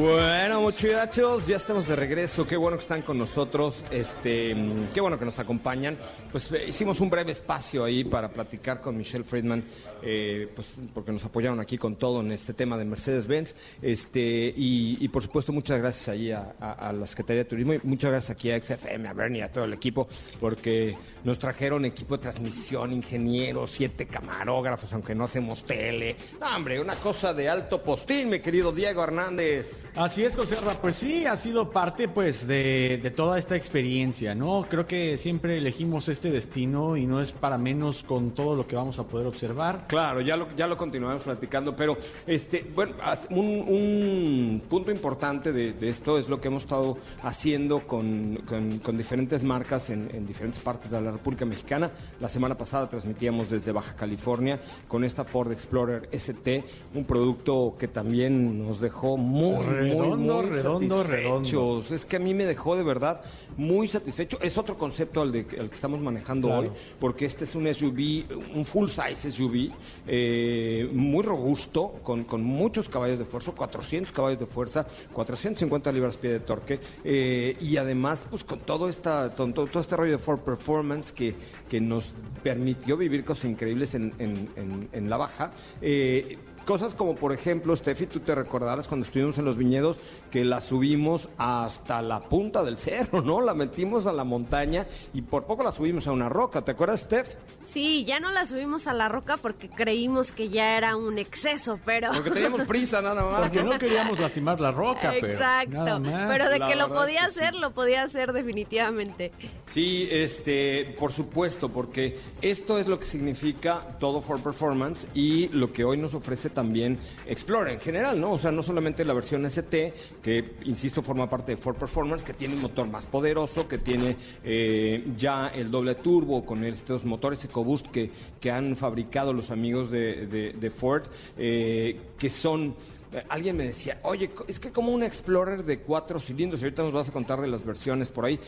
[0.00, 2.46] Bueno, muchachos, ya estamos de regreso.
[2.46, 3.84] Qué bueno que están con nosotros.
[3.90, 4.56] Este,
[4.94, 5.98] qué bueno que nos acompañan.
[6.32, 9.62] Pues eh, hicimos un breve espacio ahí para platicar con Michelle Friedman,
[10.02, 13.54] eh, pues porque nos apoyaron aquí con todo en este tema de Mercedes-Benz.
[13.82, 18.30] Este, y, por supuesto, muchas gracias ahí a, la Secretaría de Turismo y muchas gracias
[18.30, 20.08] aquí a XFM, a Bernie, a todo el equipo,
[20.40, 26.16] porque nos trajeron equipo de transmisión, ingenieros, siete camarógrafos, aunque no hacemos tele.
[26.40, 29.76] Hombre, una cosa de alto postín, mi querido Diego Hernández.
[29.96, 34.64] Así es, José Ra, pues sí, ha sido parte pues de, toda esta experiencia, ¿no?
[34.70, 38.76] Creo que siempre elegimos este destino y no es para menos con todo lo que
[38.76, 39.86] vamos a poder observar.
[39.88, 42.94] Claro, ya lo, ya lo continuamos platicando, pero este, bueno,
[43.30, 48.96] un, un punto importante de, esto es lo que hemos estado haciendo con, con- con
[48.96, 51.90] diferentes marcas en, en diferentes partes de la República Mexicana.
[52.20, 57.88] La semana pasada transmitíamos desde Baja California con esta Ford Explorer ST, un producto que
[57.88, 61.90] también nos dejó muy, Redondo, muy, muy redondo, satisfechos.
[61.90, 63.20] Es que a mí me dejó de verdad
[63.56, 64.38] muy satisfecho.
[64.40, 66.62] Es otro concepto al, de, al que estamos manejando Claro.
[66.62, 69.70] hoy, porque este es un SUV, un full size SUV,
[70.06, 76.30] eh, muy robusto, con, con muchos caballos de fuerza, 400 caballos de fuerza, 450 libras-pie
[76.30, 80.18] de torque, eh, y además, pues con todo, esta, con todo, todo este rollo de
[80.18, 81.34] Ford Performance que,
[81.68, 82.12] que nos
[82.42, 85.52] permitió vivir cosas increíbles en, en- en- en la baja.
[85.82, 89.98] Eh, Cosas como, por ejemplo, Steffi, tú te recordarás cuando estuvimos en los viñedos
[90.30, 93.40] que la subimos hasta la punta del cerro, ¿no?
[93.40, 96.62] La metimos a la montaña y por poco la subimos a una roca.
[96.62, 97.34] ¿Te acuerdas, Steph?
[97.64, 101.78] Sí, ya no la subimos a la roca porque creímos que ya era un exceso,
[101.84, 102.10] pero...
[102.12, 103.40] Porque teníamos prisa nada más.
[103.42, 106.28] Porque no queríamos lastimar la roca, pero Exacto, nada más.
[106.28, 107.40] pero de La que lo es podía que sí.
[107.40, 109.32] hacer, lo podía hacer definitivamente.
[109.66, 115.72] Sí, este, por supuesto, porque esto es lo que significa todo for performance y lo
[115.72, 118.32] que hoy nos ofrece también Explorer en general, ¿no?
[118.32, 122.32] O sea, no solamente la versión ST, que insisto forma parte de Ford Performance, que
[122.34, 127.44] tiene un motor más poderoso, que tiene eh, ya el doble turbo con estos motores
[127.44, 128.10] EcoBoost que,
[128.40, 131.02] que han fabricado los amigos de, de- Ford,
[131.36, 132.74] eh, que son
[133.12, 136.82] eh, Alguien me decía, oye, es que como un Explorer de cuatro cilindros, y ahorita
[136.84, 138.38] nos vas a contar de las versiones por ahí.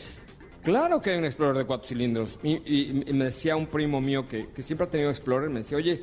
[0.63, 2.39] Claro que hay un Explorer de cuatro cilindros.
[2.41, 5.59] Y, y- y me decía un primo mío que, que siempre ha tenido Explorer, me
[5.59, 6.01] decía, oye,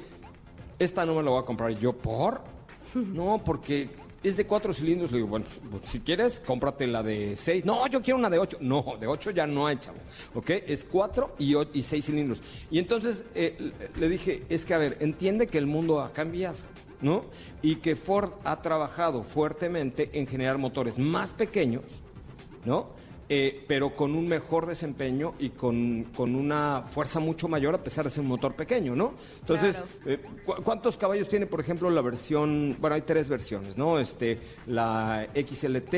[0.80, 1.70] esta no me la voy a comprar.
[1.78, 2.40] Yo, ¿por?
[2.94, 3.88] No, porque
[4.22, 5.12] es de cuatro cilindros.
[5.12, 7.64] Le digo, bueno, pues, si quieres, cómprate la de seis.
[7.64, 8.56] No, yo quiero una de ocho.
[8.60, 9.98] No, de ocho ya no hay, chavo.
[10.34, 10.50] ¿Ok?
[10.66, 12.42] Es cuatro y, seis cilindros.
[12.70, 16.56] Y entonces eh, le dije, es que, a ver, entiende que el mundo ha cambiado.
[17.02, 17.24] ¿No?
[17.62, 22.02] Y que Ford ha trabajado fuertemente en generar motores más pequeños,
[22.66, 22.88] ¿no?
[23.32, 28.04] Eh, pero con un mejor desempeño y con, con una fuerza mucho mayor a pesar
[28.04, 29.14] de ser un motor pequeño, ¿no?
[29.38, 29.88] Entonces, Claro.
[30.06, 34.00] eh, ¿cu- ¿cuántos caballos tiene, por ejemplo, la versión, bueno, hay tres versiones, ¿no?
[34.00, 35.94] Este, la XLT,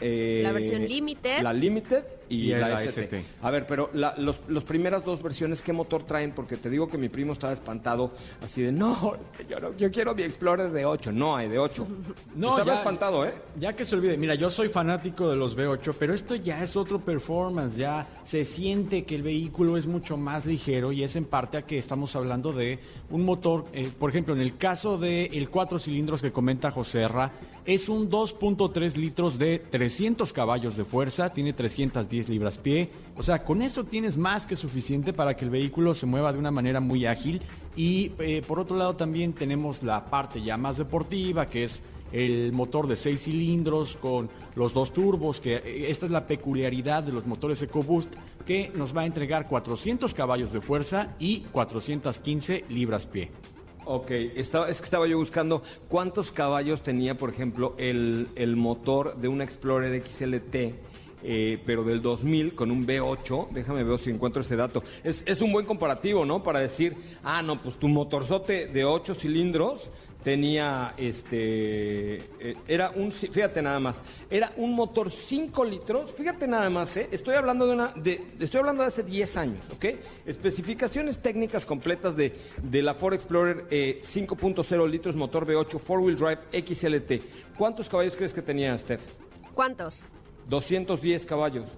[0.00, 1.40] eh, La versión Limited.
[1.42, 3.02] la Limited y, Y la, ST.
[3.04, 3.24] ST.
[3.42, 6.32] A ver, pero la, los, los primeras dos versiones, ¿qué motor traen?
[6.32, 9.76] Porque te digo que mi primo estaba espantado, así de, no, es que yo, no,
[9.76, 11.12] yo quiero mi Explorer de 8.
[11.12, 11.86] No hay de 8.
[12.34, 13.34] estaba ya- espantado, ¿eh?
[13.60, 16.76] Ya que se olvide, mira, yo soy fanático de los V8, pero esto ya es
[16.76, 21.24] otro performance, ya se siente que el vehículo es mucho más ligero y es en
[21.24, 22.78] parte a que estamos hablando de
[23.10, 27.06] un motor, eh, por ejemplo, en el caso del el cuatro cilindros que comenta José
[27.08, 27.32] Ra,
[27.64, 33.44] es un 2.3 litros de 300 caballos de fuerza, tiene 310 libras pie, o sea,
[33.44, 36.80] con eso tienes más que suficiente para que el vehículo se mueva de una manera
[36.80, 37.40] muy ágil
[37.76, 41.82] y eh, por otro lado también tenemos la parte ya más deportiva, que es
[42.12, 47.02] el motor de seis cilindros con los dos turbos, que eh, esta es la peculiaridad
[47.02, 48.14] de los motores EcoBoost,
[48.46, 53.30] que nos va a entregar 400 caballos de fuerza y 415 libras pie.
[53.84, 59.16] Ok, estaba, es que estaba yo buscando cuántos caballos tenía, por ejemplo, el, el motor
[59.16, 60.56] de un Explorer XLT,
[61.22, 63.50] eh, pero del 2000 con un V8.
[63.50, 64.82] Déjame ver si encuentro ese dato.
[65.04, 66.42] Es, es un buen comparativo, ¿no?
[66.42, 69.90] Para decir, ah, no, pues tu motorzote de 8 cilindros
[70.22, 76.70] tenía, este, eh, era un, fíjate nada más, era un motor 5 litros, fíjate nada
[76.70, 77.08] más, ¿eh?
[77.10, 79.86] Estoy hablando de una, de, estoy hablando de hace 10 años, ¿ok?
[80.26, 86.64] Especificaciones técnicas completas de, de la Ford Explorer eh, 5.0 litros motor V8 4-wheel drive
[86.64, 87.56] XLT.
[87.56, 89.02] ¿Cuántos caballos crees que tenía, Steph?
[89.54, 90.04] ¿Cuántos?
[90.48, 91.74] 210 caballos.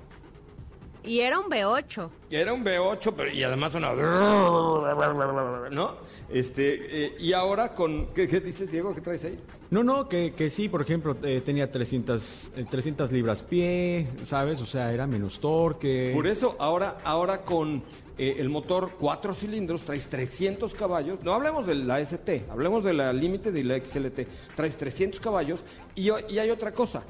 [1.05, 2.09] Y era un B8.
[2.31, 3.93] Era un V8, pero y además una...
[5.71, 5.97] ¿No?
[6.31, 8.07] Este, eh, y ahora con...
[8.15, 8.95] ¿qué, qué dices, Diego?
[8.95, 9.39] ¿Qué traes ahí?
[9.71, 14.61] No, no, que, que sí, por ejemplo, eh, tenía 300, eh, 300 libras pie, ¿sabes?
[14.63, 16.13] O sea, era menos torque.
[16.15, 17.83] Por eso, ahora, ahora con
[18.17, 21.25] eh, el motor cuatro cilindros, traes 300 caballos.
[21.25, 24.21] No hablemos de la ST, hablemos de la Limited y la XLT.
[24.55, 25.65] Traes 300 caballos
[25.97, 27.03] y, y hay otra cosa.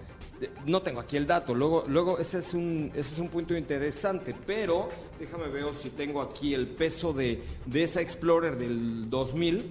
[0.67, 4.35] No tengo aquí el dato, luego, luego ese, es un, ese es un punto interesante,
[4.47, 9.65] pero déjame ver si tengo aquí el peso de, de esa Explorer del 2000.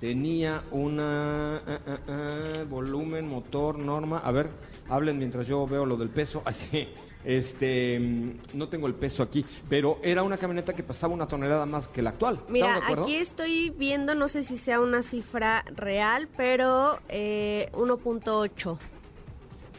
[0.00, 4.18] Tenía una ah, ah, ah, volumen, motor, norma.
[4.18, 4.50] A ver,
[4.88, 6.42] hablen mientras yo veo lo del peso.
[6.44, 6.88] Así,
[7.24, 11.66] este, mm, no tengo el peso aquí, pero era una camioneta que pasaba una tonelada
[11.66, 12.40] más que la actual.
[12.48, 18.78] Mira, aquí estoy viendo, no sé si sea una cifra real, pero eh, 1.8.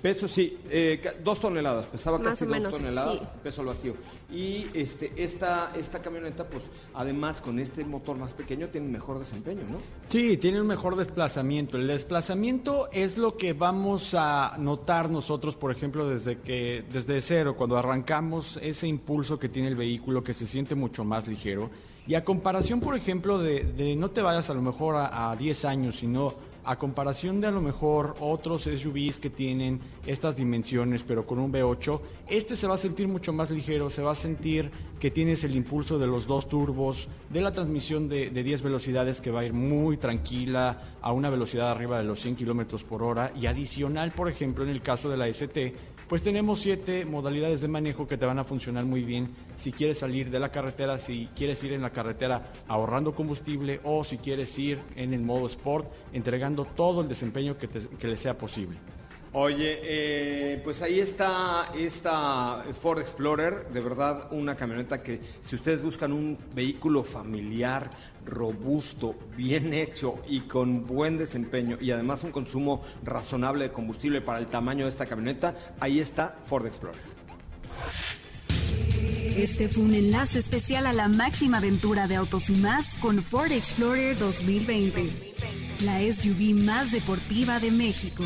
[0.02, 3.26] Peso sí, eh, ca- dos toneladas, pesaba Más casi o dos menos, toneladas, sí.
[3.44, 3.94] peso al vacío.
[4.32, 9.18] Y este, esta, esta camioneta, pues además con este motor más pequeño tiene un mejor
[9.20, 9.78] desempeño, ¿no?
[10.10, 11.78] Sí, tiene un mejor desplazamiento.
[11.78, 17.56] El desplazamiento es lo que vamos a notar nosotros, por ejemplo, desde que desde cero,
[17.58, 21.70] cuando arrancamos ese impulso que tiene el vehículo que se siente mucho más ligero.
[22.06, 25.36] Y a comparación, por ejemplo, de, de no te vayas a lo mejor a, a
[25.36, 26.34] 10 años, sino
[26.68, 31.52] a comparación de a lo mejor otros SUVs que tienen estas dimensiones, pero con un
[31.52, 35.46] V8, este se va a sentir mucho más ligero, se va a sentir que tienes
[35.46, 39.40] el impulso de los dos turbos, de la transmisión de, de 10 velocidades que va
[39.40, 43.32] a ir muy tranquila a una velocidad arriba de los 100 kilómetros por hora.
[43.40, 45.74] Y adicional, por ejemplo, en el caso de la ST,
[46.08, 49.98] pues tenemos siete modalidades de manejo que te van a funcionar muy bien si quieres
[49.98, 54.58] salir de la carretera, si quieres ir en la carretera ahorrando combustible o si quieres
[54.58, 58.78] ir en el modo sport, entregando todo el desempeño que, te- que le sea posible.
[59.34, 65.84] Oye, eh, pues ahí está esta Ford Explorer, de verdad una camioneta que si ustedes
[65.84, 67.92] buscan un vehículo familiar,
[68.26, 74.40] robusto, bien hecho y con buen desempeño y además un consumo razonable de combustible para
[74.40, 77.00] el tamaño de esta camioneta, ahí está Ford Explorer.
[79.38, 83.52] Este fue un enlace especial a la máxima aventura de Autos y Más con Ford
[83.52, 85.04] Explorer 2020,
[85.82, 88.24] la SUV más deportiva de México.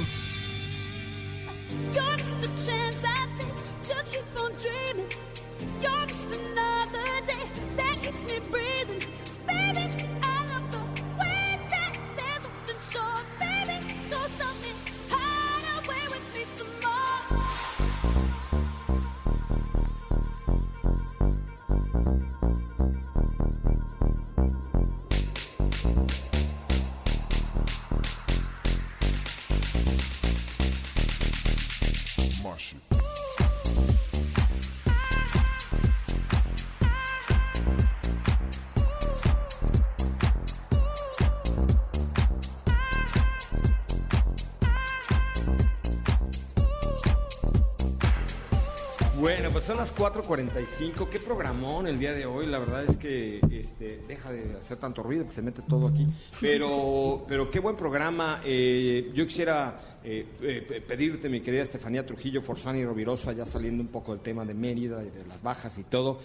[49.62, 51.08] Pues son las 4.45.
[51.10, 52.48] Qué programón el día de hoy.
[52.48, 56.08] La verdad es que este, deja de hacer tanto ruido que se mete todo aquí.
[56.40, 58.42] Pero, pero qué buen programa.
[58.44, 63.84] Eh, yo quisiera eh, eh, pe- pedirte, mi querida Estefanía Trujillo, Forzani Rovirosa, ya saliendo
[63.84, 66.20] un poco del tema de Mérida y de las bajas y todo.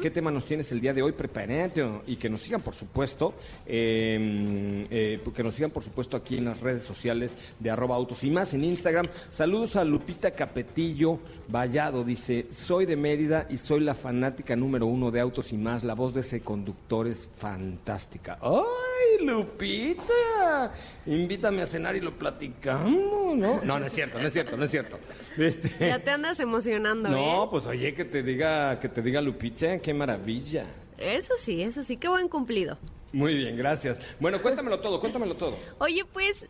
[0.00, 1.12] ¿Qué tema nos tienes el día de hoy?
[1.12, 3.34] Preparate y que nos sigan, por supuesto.
[3.66, 8.30] eh, que nos sigan, por supuesto, aquí en las redes sociales de arroba autos y
[8.30, 9.06] más en Instagram.
[9.30, 11.18] Saludos a Lupita Capetillo
[11.48, 12.02] Vallado.
[12.02, 15.84] Dice, soy de Mérida y soy la fanática número uno de autos y más.
[15.84, 18.38] La voz de ese conductor es fantástica.
[18.42, 20.72] ¡Ay, Lupita!
[21.06, 23.60] Invítame a cenar y lo platicamos, ¿no?
[23.62, 24.98] No, no es cierto, no es cierto, no es cierto.
[25.36, 27.48] Este, Ya te andas emocionando, no, ¿eh?
[27.50, 30.66] pues oye, que te diga, que te diga Lupita, qué maravilla.
[30.98, 32.76] Eso sí, eso sí, qué buen cumplido.
[33.12, 33.98] Muy bien, gracias.
[34.20, 35.56] Bueno, cuéntamelo todo, cuéntamelo todo.
[35.78, 36.46] Oye, pues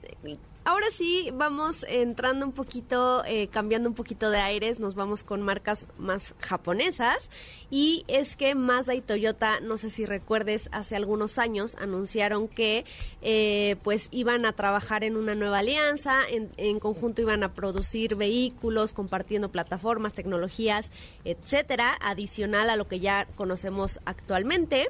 [0.65, 5.41] ahora sí vamos entrando un poquito, eh, cambiando un poquito de aires, nos vamos con
[5.41, 7.31] marcas más japonesas
[7.71, 12.85] y es que Mazda y Toyota, no sé si recuerdes, hace algunos años anunciaron que
[13.23, 18.17] eh, pues iban a trabajar en una nueva alianza, en, en conjunto iban a producir
[18.17, 20.91] vehículos, compartiendo plataformas, tecnologías,
[21.25, 24.89] etcétera, adicional a lo que ya conocemos actualmente.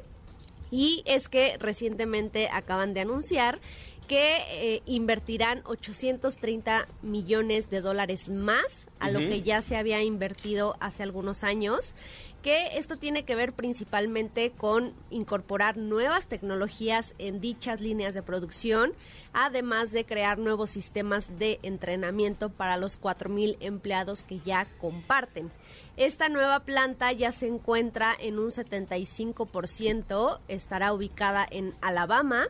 [0.71, 3.61] Y es que recientemente acaban de anunciar
[4.07, 10.77] que eh, invertirán 830 millones de dólares más a lo que ya se había invertido
[10.81, 11.95] hace algunos años
[12.43, 18.93] que esto tiene que ver principalmente con incorporar nuevas tecnologías en dichas líneas de producción,
[19.33, 25.51] además de crear nuevos sistemas de entrenamiento para los 4.000 empleados que ya comparten.
[25.99, 32.47] Esta nueva planta ya se encuentra en un 75%, estará ubicada en Alabama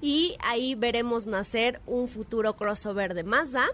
[0.00, 3.66] y ahí veremos nacer un futuro crossover de Mazda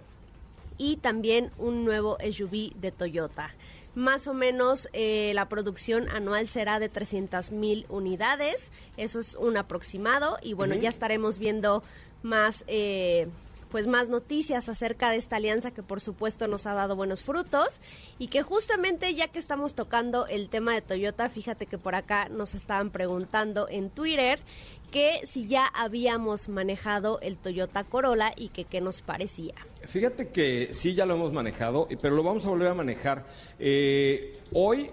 [0.77, 3.55] y también un nuevo SUV de Toyota.
[3.95, 9.57] Más o menos eh, la producción anual será de 300 mil unidades, eso es un
[9.57, 11.83] aproximado y bueno, ya estaremos viendo
[12.22, 12.62] más...
[12.66, 13.27] eh,
[13.75, 17.81] pues más noticias acerca de esta alianza que por supuesto nos ha dado buenos frutos
[18.20, 22.29] y que justamente ya que estamos tocando el tema de Toyota, fíjate que por acá
[22.29, 24.39] nos estaban preguntando en Twitter
[24.93, 29.55] que si ya habíamos manejado el Toyota Corolla y que qué nos parecía.
[29.89, 33.27] Fíjate que sí, ya lo hemos manejado, pero lo vamos a volver a manejar.
[33.59, 34.89] Eh, hoy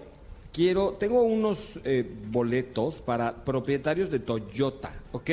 [0.52, 5.30] quiero, tengo unos eh, boletos para propietarios de Toyota, ¿ok?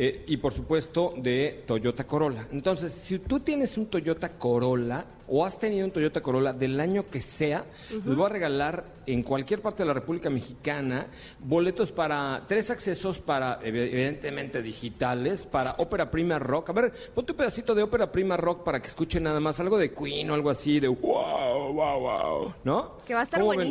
[0.00, 2.46] Eh, y por supuesto de Toyota Corolla.
[2.52, 7.06] Entonces, si tú tienes un Toyota Corolla o has tenido un Toyota Corolla del año
[7.10, 11.08] que sea, les voy a regalar en cualquier parte de la República Mexicana
[11.40, 16.70] boletos para tres accesos para, ev- evidentemente, digitales, para Ópera Prima Rock.
[16.70, 19.78] A ver, ponte un pedacito de Ópera Prima Rock para que escuchen nada más algo
[19.78, 22.98] de Queen o algo así, de wow, wow, wow, ¿no?
[23.04, 23.66] Que va a estar ¿Cómo ven?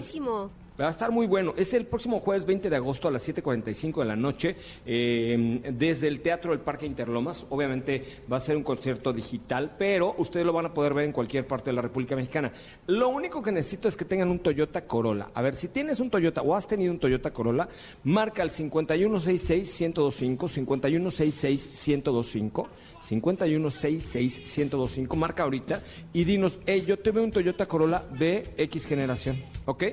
[0.79, 1.55] Va a estar muy bueno.
[1.57, 4.55] Es el próximo jueves 20 de agosto a las 7.45 de la noche
[4.85, 7.47] eh, desde el Teatro del Parque Interlomas.
[7.49, 11.13] Obviamente va a ser un concierto digital, pero ustedes lo van a poder ver en
[11.13, 12.51] cualquier parte de la República Mexicana.
[12.85, 15.31] Lo único que necesito es que tengan un Toyota Corolla.
[15.33, 17.67] A ver, si tienes un Toyota o has tenido un Toyota Corolla,
[18.03, 22.67] marca al 5166-1025, 5166-1025,
[23.01, 25.81] 5166-1025, marca ahorita
[26.13, 29.37] y dinos, hey, yo tuve un Toyota Corolla de X generación,
[29.67, 29.83] ¿ok?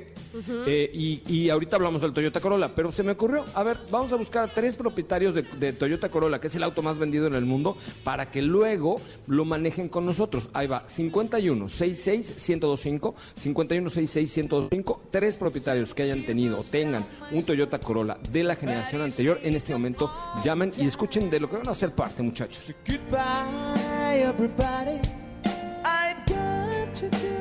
[0.66, 4.12] Eh, y, y ahorita hablamos del Toyota Corolla, pero se me ocurrió, a ver, vamos
[4.12, 7.26] a buscar a tres propietarios de, de Toyota Corolla, que es el auto más vendido
[7.26, 10.48] en el mundo, para que luego lo manejen con nosotros.
[10.52, 17.04] Ahí va, 51 66 1025, 51 66 1025, tres propietarios que hayan tenido o tengan
[17.32, 20.10] un Toyota Corolla de la generación anterior, en este momento
[20.42, 22.72] llamen y escuchen de lo que van a hacer parte, muchachos.
[22.86, 25.00] Goodbye, everybody.
[25.84, 27.33] I've got to go.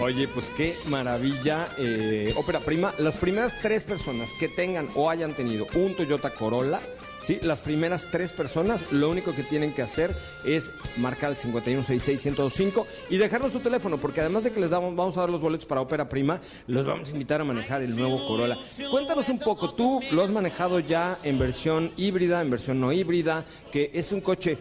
[0.00, 1.68] Oye, pues qué maravilla.
[1.76, 6.80] eh, ópera prima, las primeras tres personas que tengan o hayan tenido un Toyota Corolla,
[7.20, 7.38] ¿sí?
[7.42, 13.18] Las primeras tres personas, lo único que tienen que hacer es marcar el 5166-1025 y
[13.18, 15.82] dejarnos su teléfono, porque además de que les damos, vamos a dar los boletos para
[15.82, 18.56] ópera prima, los vamos a invitar a manejar el nuevo Corolla.
[18.90, 23.44] Cuéntanos un poco, tú lo has manejado ya en versión híbrida, en versión no híbrida,
[23.70, 24.56] que es un coche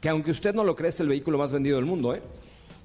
[0.00, 2.22] que aunque usted no lo cree, es el vehículo más vendido del mundo, ¿eh?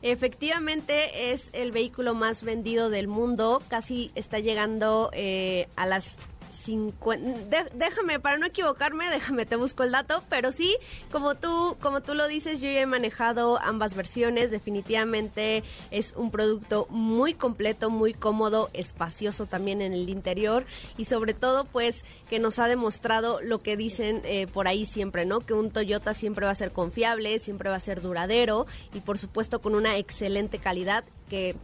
[0.02, 6.18] Efectivamente es el vehículo más vendido del mundo, casi está llegando eh, a las
[6.50, 7.48] 50...
[7.50, 10.76] de- déjame, para no equivocarme, déjame, te busco el dato, pero sí,
[11.12, 16.32] como tú, como tú lo dices, yo ya he manejado ambas versiones, definitivamente es un
[16.32, 20.66] producto muy completo, muy cómodo, espacioso también en el interior
[20.98, 25.26] y sobre todo pues que nos ha demostrado lo que dicen eh, por ahí siempre,
[25.26, 25.40] ¿no?
[25.42, 29.18] Que un Toyota siempre va a ser confiable, siempre va a ser duradero y por
[29.18, 31.56] supuesto con una excelente calidad que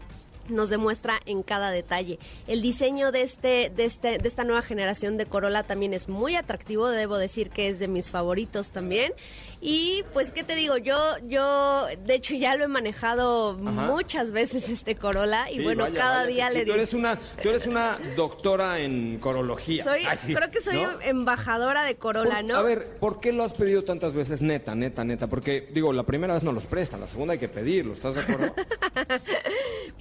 [0.50, 2.20] nos demuestra en cada detalle.
[2.48, 6.36] El diseño de este, de este, de esta nueva generación de Corolla también es muy
[6.36, 9.14] atractivo, debo decir que es de mis favoritos también.
[9.62, 10.78] Y pues, ¿qué te digo?
[10.78, 15.84] Yo, yo, de hecho, ya lo he manejado muchas veces este Corolla y Sí, bueno,
[15.86, 16.54] vaya, cada vaya día sí.
[16.54, 16.76] le Tú digo.
[16.76, 19.84] eres una, tú eres una doctora en corología.
[19.84, 21.02] Soy, Ay, sí, creo que soy ¿no?
[21.02, 22.56] embajadora de Corolla, Por- ¿no?
[22.58, 24.42] A ver, ¿por qué lo has pedido tantas veces?
[24.42, 25.28] Neta, neta, neta.
[25.28, 28.22] Porque, digo, la primera vez no los prestan, la segunda hay que pedirlo, ¿estás de
[28.22, 28.54] acuerdo?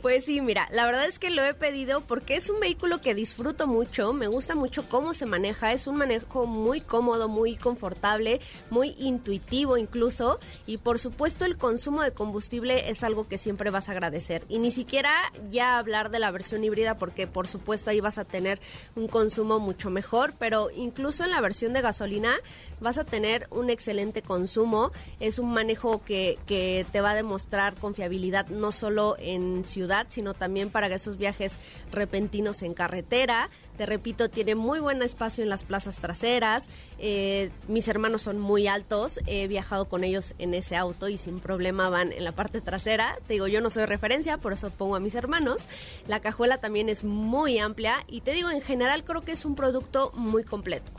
[0.02, 3.14] Pues sí, mira, la verdad es que lo he pedido porque es un vehículo que
[3.14, 8.40] disfruto mucho, me gusta mucho cómo se maneja, es un manejo muy cómodo, muy confortable,
[8.70, 13.88] muy intuitivo incluso, y por supuesto el consumo de combustible es algo que siempre vas
[13.88, 14.44] a agradecer.
[14.48, 15.10] Y ni siquiera
[15.50, 18.60] ya hablar de la versión híbrida porque por supuesto ahí vas a tener
[18.96, 22.34] un consumo mucho mejor, pero incluso en la versión de gasolina
[22.80, 27.74] vas a tener un excelente consumo, es un manejo que, que te va a demostrar
[27.74, 31.58] confiabilidad no solo en ciudad, sino también para esos viajes
[31.92, 33.50] repentinos en carretera.
[33.76, 36.68] Te repito, tiene muy buen espacio en las plazas traseras.
[36.98, 39.20] Eh, mis hermanos son muy altos.
[39.26, 43.18] He viajado con ellos en ese auto y sin problema van en la parte trasera.
[43.26, 45.66] Te digo, yo no soy referencia, por eso pongo a mis hermanos.
[46.06, 49.56] La cajuela también es muy amplia y te digo, en general creo que es un
[49.56, 50.92] producto muy completo.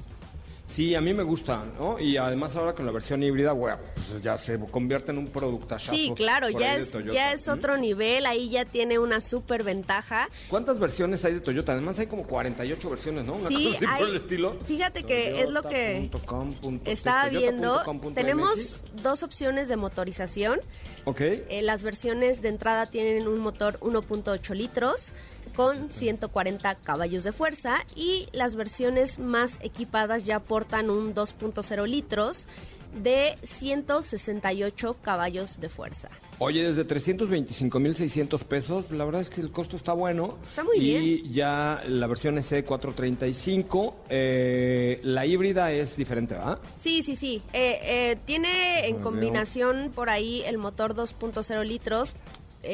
[0.68, 2.00] Sí, a mí me gusta, ¿no?
[2.00, 5.92] Y además ahora con la versión híbrida, bueno, pues ya se convierte en un productazo.
[5.92, 7.52] Sí, claro, ya es, ya es ¿Mm?
[7.52, 10.28] otro nivel, ahí ya tiene una súper ventaja.
[10.50, 11.74] ¿Cuántas versiones hay de Toyota?
[11.74, 13.34] Además hay como 48 versiones, ¿no?
[13.36, 14.54] Una Sí, cosa así hay- por el estilo.
[14.68, 16.88] fíjate que es lo que Toyota.com.mx.
[16.88, 17.84] Estaba viendo,
[18.16, 20.60] tenemos dos opciones de motorización.
[21.06, 21.22] Ok.
[21.22, 25.14] Eh, las versiones de entrada tienen un motor 1.8 litros
[25.56, 32.48] con 140 caballos de fuerza y las versiones más equipadas ya aportan un 2.0 litros
[32.96, 36.10] de 168 caballos de fuerza.
[36.38, 40.38] Oye, desde 325.600 pesos, la verdad es que el costo está bueno.
[40.48, 46.60] Está muy y ya la versión S435, eh, la híbrida es diferente, ¿va?
[46.78, 47.42] Sí, sí, sí.
[47.54, 49.04] Eh, eh, tiene en veo.
[49.04, 52.14] combinación por ahí el motor 2.0 litros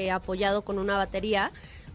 [0.09, 1.51] apoyado con una batería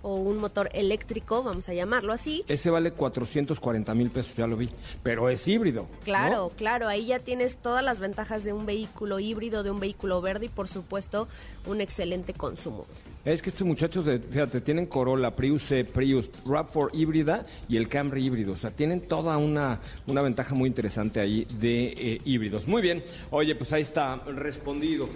[0.07, 2.45] o un motor eléctrico, vamos a llamarlo así.
[2.47, 4.71] Ese vale 440 mil pesos, ya lo vi.
[5.03, 5.89] Pero es híbrido.
[6.05, 6.49] Claro, ¿no?
[6.51, 10.47] claro, ahí ya tienes todas las ventajas de un vehículo híbrido, de un vehículo verde
[10.47, 11.27] y por supuesto
[11.67, 12.87] un excelente consumo.
[13.25, 17.89] Es que estos muchachos, de- fíjate, tienen Corolla, Prius C, Prius, RAV4 híbrida y el
[17.89, 18.53] Camry híbrido.
[18.53, 22.69] O sea, tienen toda una, una ventaja muy interesante ahí de eh, híbridos.
[22.69, 23.03] Muy bien.
[23.33, 25.09] Oye, pues ahí está respondido.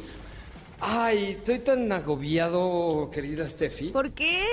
[0.80, 3.88] Ay, estoy tan agobiado, querida Steffi.
[3.88, 4.44] ¿Por qué?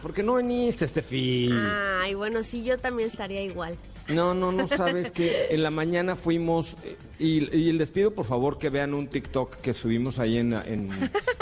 [0.00, 1.50] ¿Por qué no viniste, Steffi?
[1.52, 3.76] Ay, bueno, sí, yo también estaría igual.
[4.08, 8.24] No, no, no sabes que en la mañana fuimos eh, y, y les pido por
[8.26, 10.90] favor que vean un TikTok que subimos ahí en, en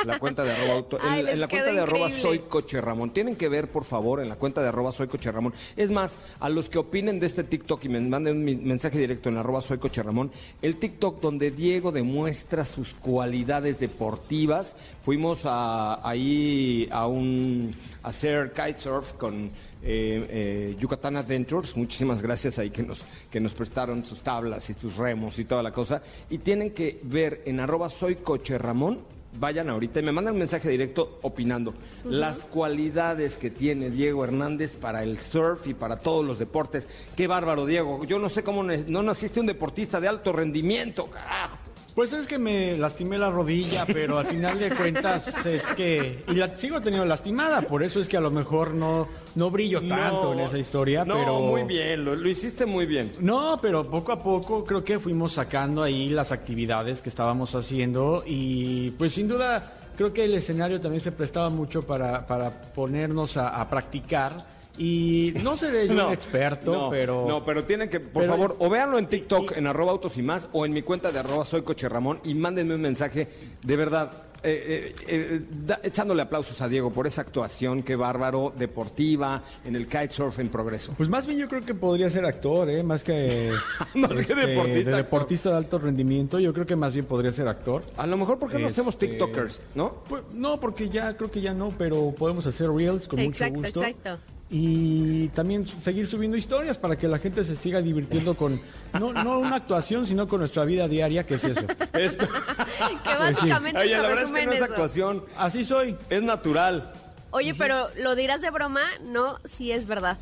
[0.05, 2.23] la cuenta de arroba auto, en, Ay, les en la cuenta de arroba increíble.
[2.23, 3.11] soy coche Ramón.
[3.11, 5.55] Tienen que ver por favor en la cuenta de arroba soy coche Ramón.
[5.77, 9.29] Es más, a los que opinen de este TikTok y me manden un mensaje directo
[9.29, 10.31] en arroba soy coche Ramón,
[10.63, 14.77] el TikTok donde Diego demuestra sus cualidades deportivas.
[15.03, 17.75] Fuimos a, ahí a un
[18.05, 19.51] hacer kitesurf con eh,
[19.83, 24.97] eh, Yucatán Adventures, muchísimas gracias ahí que nos, que nos prestaron sus tablas y sus
[24.97, 26.03] remos y toda la cosa.
[26.31, 29.01] Y tienen que ver en arroba soy coche Ramón,
[29.39, 31.75] vayan ahorita y me mandan un mensaje directo opinando
[32.05, 36.87] las cualidades que tiene Diego Hernández para el surf y para todos los deportes.
[37.17, 38.05] Qué bárbaro, Diego.
[38.05, 41.59] Yo no sé cómo no naciste un deportista de alto rendimiento, carajo.
[41.95, 46.25] Pues es que me lastimé la rodilla, pero al final de cuentas es que...
[46.29, 49.81] Y la sigo teniendo lastimada, por eso es que a lo mejor no, no brillo
[49.87, 51.41] tanto en esa historia, no, pero...
[51.41, 53.13] muy bien, lo, lo hiciste muy bien.
[53.21, 58.25] No, pero poco a poco creo que fuimos sacando ahí las actividades que estábamos haciendo
[58.27, 63.37] y pues sin duda creo que el escenario también se prestaba mucho para, para ponernos
[63.37, 67.27] a, a practicar y no seré yo un experto, no, pero...
[67.29, 70.23] No, pero tienen que, por pero- favor, o véanlo en TikTok, en arroba autos y
[70.23, 73.29] más, o en mi cuenta de arroba soy coche Ramón, y mándenme un mensaje,
[73.63, 74.13] de verdad,
[74.47, 79.75] eh, eh, eh, da- echándole aplausos a Diego por esa actuación, qué bárbaro, deportiva, en
[79.75, 80.93] el kitesurf en progreso.
[80.99, 82.83] Pues más bien yo creo que podría ser actor, ¿eh?
[82.83, 83.51] Más que,
[83.95, 87.33] Más que este, deportista, de deportista de alto rendimiento, yo creo que más bien podría
[87.33, 87.85] ser actor.
[87.97, 90.03] A lo mejor, ¿por qué no hacemos Este, TikTokers, no?
[90.09, 93.69] Pues, no, porque ya creo que ya no, pero podemos hacer reels con Exacto, mucho
[93.81, 93.83] gusto.
[93.83, 94.19] exacto.
[94.51, 98.61] Y también seguir subiendo historias para que la gente se siga divirtiendo con,
[98.93, 101.67] no, no una actuación, sino con nuestra vida diaria, que es eso.
[101.95, 104.65] Es, Que básicamente Oye, se la verdad es que no es eso.
[104.65, 105.97] actuación, Así soy.
[106.11, 106.93] es natural.
[107.31, 110.19] Oye, pero lo dirás de broma, no, sí es verdad.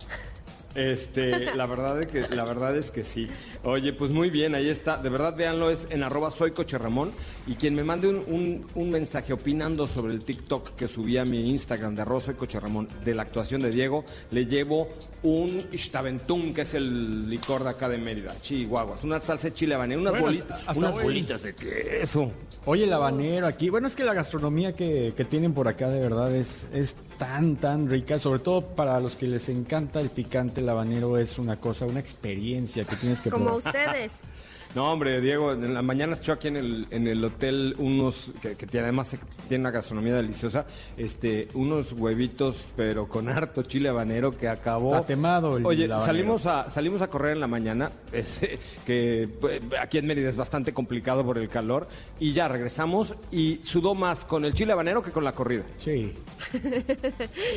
[0.75, 3.27] Este, la verdad es que, la verdad es que sí.
[3.65, 4.97] Oye, pues muy bien, ahí está.
[4.97, 7.13] De verdad, véanlo, es en arroba soy coche Ramón.
[7.47, 11.25] Y quien me mande un, un- un mensaje opinando sobre el TikTok que subí a
[11.25, 14.89] mi Instagram de arroba soy coche Ramón de la actuación de Diego, le llevo
[15.23, 19.05] un Ixtaventún, que es el licor de acá de Mérida, Chihuahuas.
[19.05, 21.03] Una salsa de chile habanero, unas, Bueno, hoy.
[21.05, 22.33] bolitas de queso.
[22.65, 23.69] Oye, el habanero aquí.
[23.71, 27.57] Bueno, es que la gastronomía que, que tienen por acá de verdad es, es tan,
[27.57, 28.19] tan rica.
[28.19, 32.01] Sobre todo para los que les encanta el picante, el habanero es una cosa, una
[32.01, 33.67] experiencia que tienes que Como probar.
[33.67, 34.21] ustedes.
[34.75, 38.55] No, hombre, Diego, en la mañana echó aquí en el, en el hotel unos, que,
[38.57, 39.15] que tiene, además
[39.47, 40.65] tiene una gastronomía deliciosa,
[40.97, 44.93] este, unos huevitos, pero con harto chile habanero que acabó.
[44.93, 46.07] Tatemado el Oye, habanero.
[46.07, 48.41] salimos a, salimos a correr en la mañana, es,
[48.87, 51.87] que pues, aquí en Mérida es bastante complicado por el calor,
[52.19, 55.65] y ya regresamos y sudó más con el chile habanero que con la corrida.
[55.77, 56.15] Sí.
[56.53, 56.71] Pe-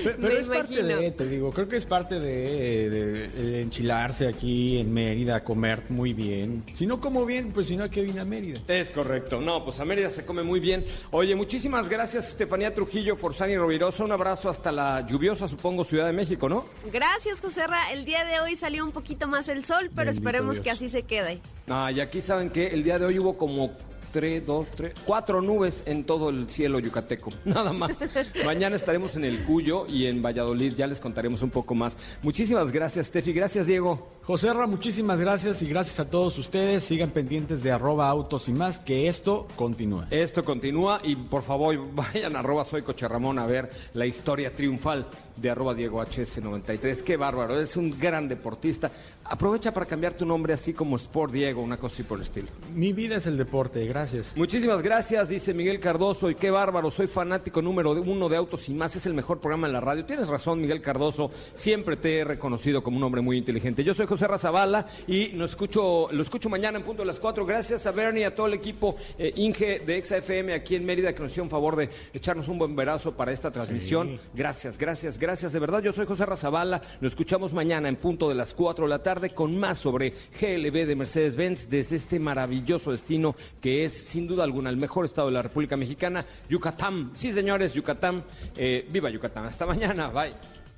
[0.03, 4.27] Pero, Me es parte de, te digo, creo que es parte de, de- de enchilarse
[4.27, 6.63] aquí en Mérida, comer muy bien.
[6.75, 8.59] Si no como bien, pues si no, ¿a qué vine a Mérida?
[8.67, 9.39] Es correcto.
[9.39, 10.83] No, pues a Mérida se come muy bien.
[11.11, 14.03] Oye, muchísimas gracias, Estefanía Trujillo, Forzani Rovirosa.
[14.03, 16.65] Un abrazo hasta la lluviosa, supongo, Ciudad de México, ¿no?
[16.91, 17.91] Gracias, Joserra.
[17.91, 20.63] El día de hoy salió un poquito más el sol, pero Bendito esperemos Dios.
[20.63, 21.39] que así se quede.
[21.69, 23.71] Ah, y aquí saben que el día de hoy hubo como
[24.15, 27.33] tres, dos, tres, cuatro nubes en todo el cielo yucateco.
[27.43, 27.97] Nada más.
[28.45, 30.73] Mañana estaremos en el Cuyo y en Valladolid.
[30.73, 31.97] Ya les contaremos un poco más.
[32.23, 33.33] Muchísimas gracias, Steffi.
[33.33, 34.07] Gracias, Diego.
[34.23, 36.85] José Ra, muchísimas gracias y gracias a todos ustedes.
[36.85, 40.07] Sigan pendientes de arroba autos y más, que esto continúa.
[40.11, 44.55] Esto continúa y por favor vayan a arroba soy Coche Ramón a ver la historia
[44.55, 47.01] triunfal de arroba Diego HS93.
[47.01, 48.91] Qué bárbaro, es un gran deportista.
[49.27, 52.47] Aprovecha para cambiar tu nombre así como Sport Diego, una cosa así por el estilo.
[52.73, 54.33] Mi vida es el deporte, gracias.
[54.35, 58.73] Muchísimas gracias, dice Miguel Cardoso, y qué bárbaro, soy fanático número uno de Autos y
[58.73, 60.05] Más, es el mejor programa en la radio.
[60.05, 63.83] Tienes razón, Miguel Cardoso, siempre te he reconocido como un hombre muy inteligente.
[63.83, 67.45] Yo soy José Razabala y lo escucho, lo escucho mañana en punto de las cuatro.
[67.45, 71.13] Gracias a Bernie y a todo el equipo eh, Inge de XFM aquí en Mérida
[71.13, 74.19] que nos hicieron favor de echarnos un buen verazo para esta transmisión.
[74.33, 75.81] Gracias, gracias, gracias, de verdad.
[75.81, 79.31] Yo soy José Razabala, lo escuchamos mañana en punto de las cuatro de la tarde
[79.31, 84.69] con más sobre GLB de Mercedes-Benz desde este maravilloso destino que es sin duda alguna
[84.69, 87.09] el mejor estado de la República Mexicana, Yucatán.
[87.15, 88.23] Sí, señores, Yucatán.
[88.55, 89.45] Eh, viva Yucatán.
[89.45, 90.09] Hasta mañana.
[90.09, 90.54] Bye.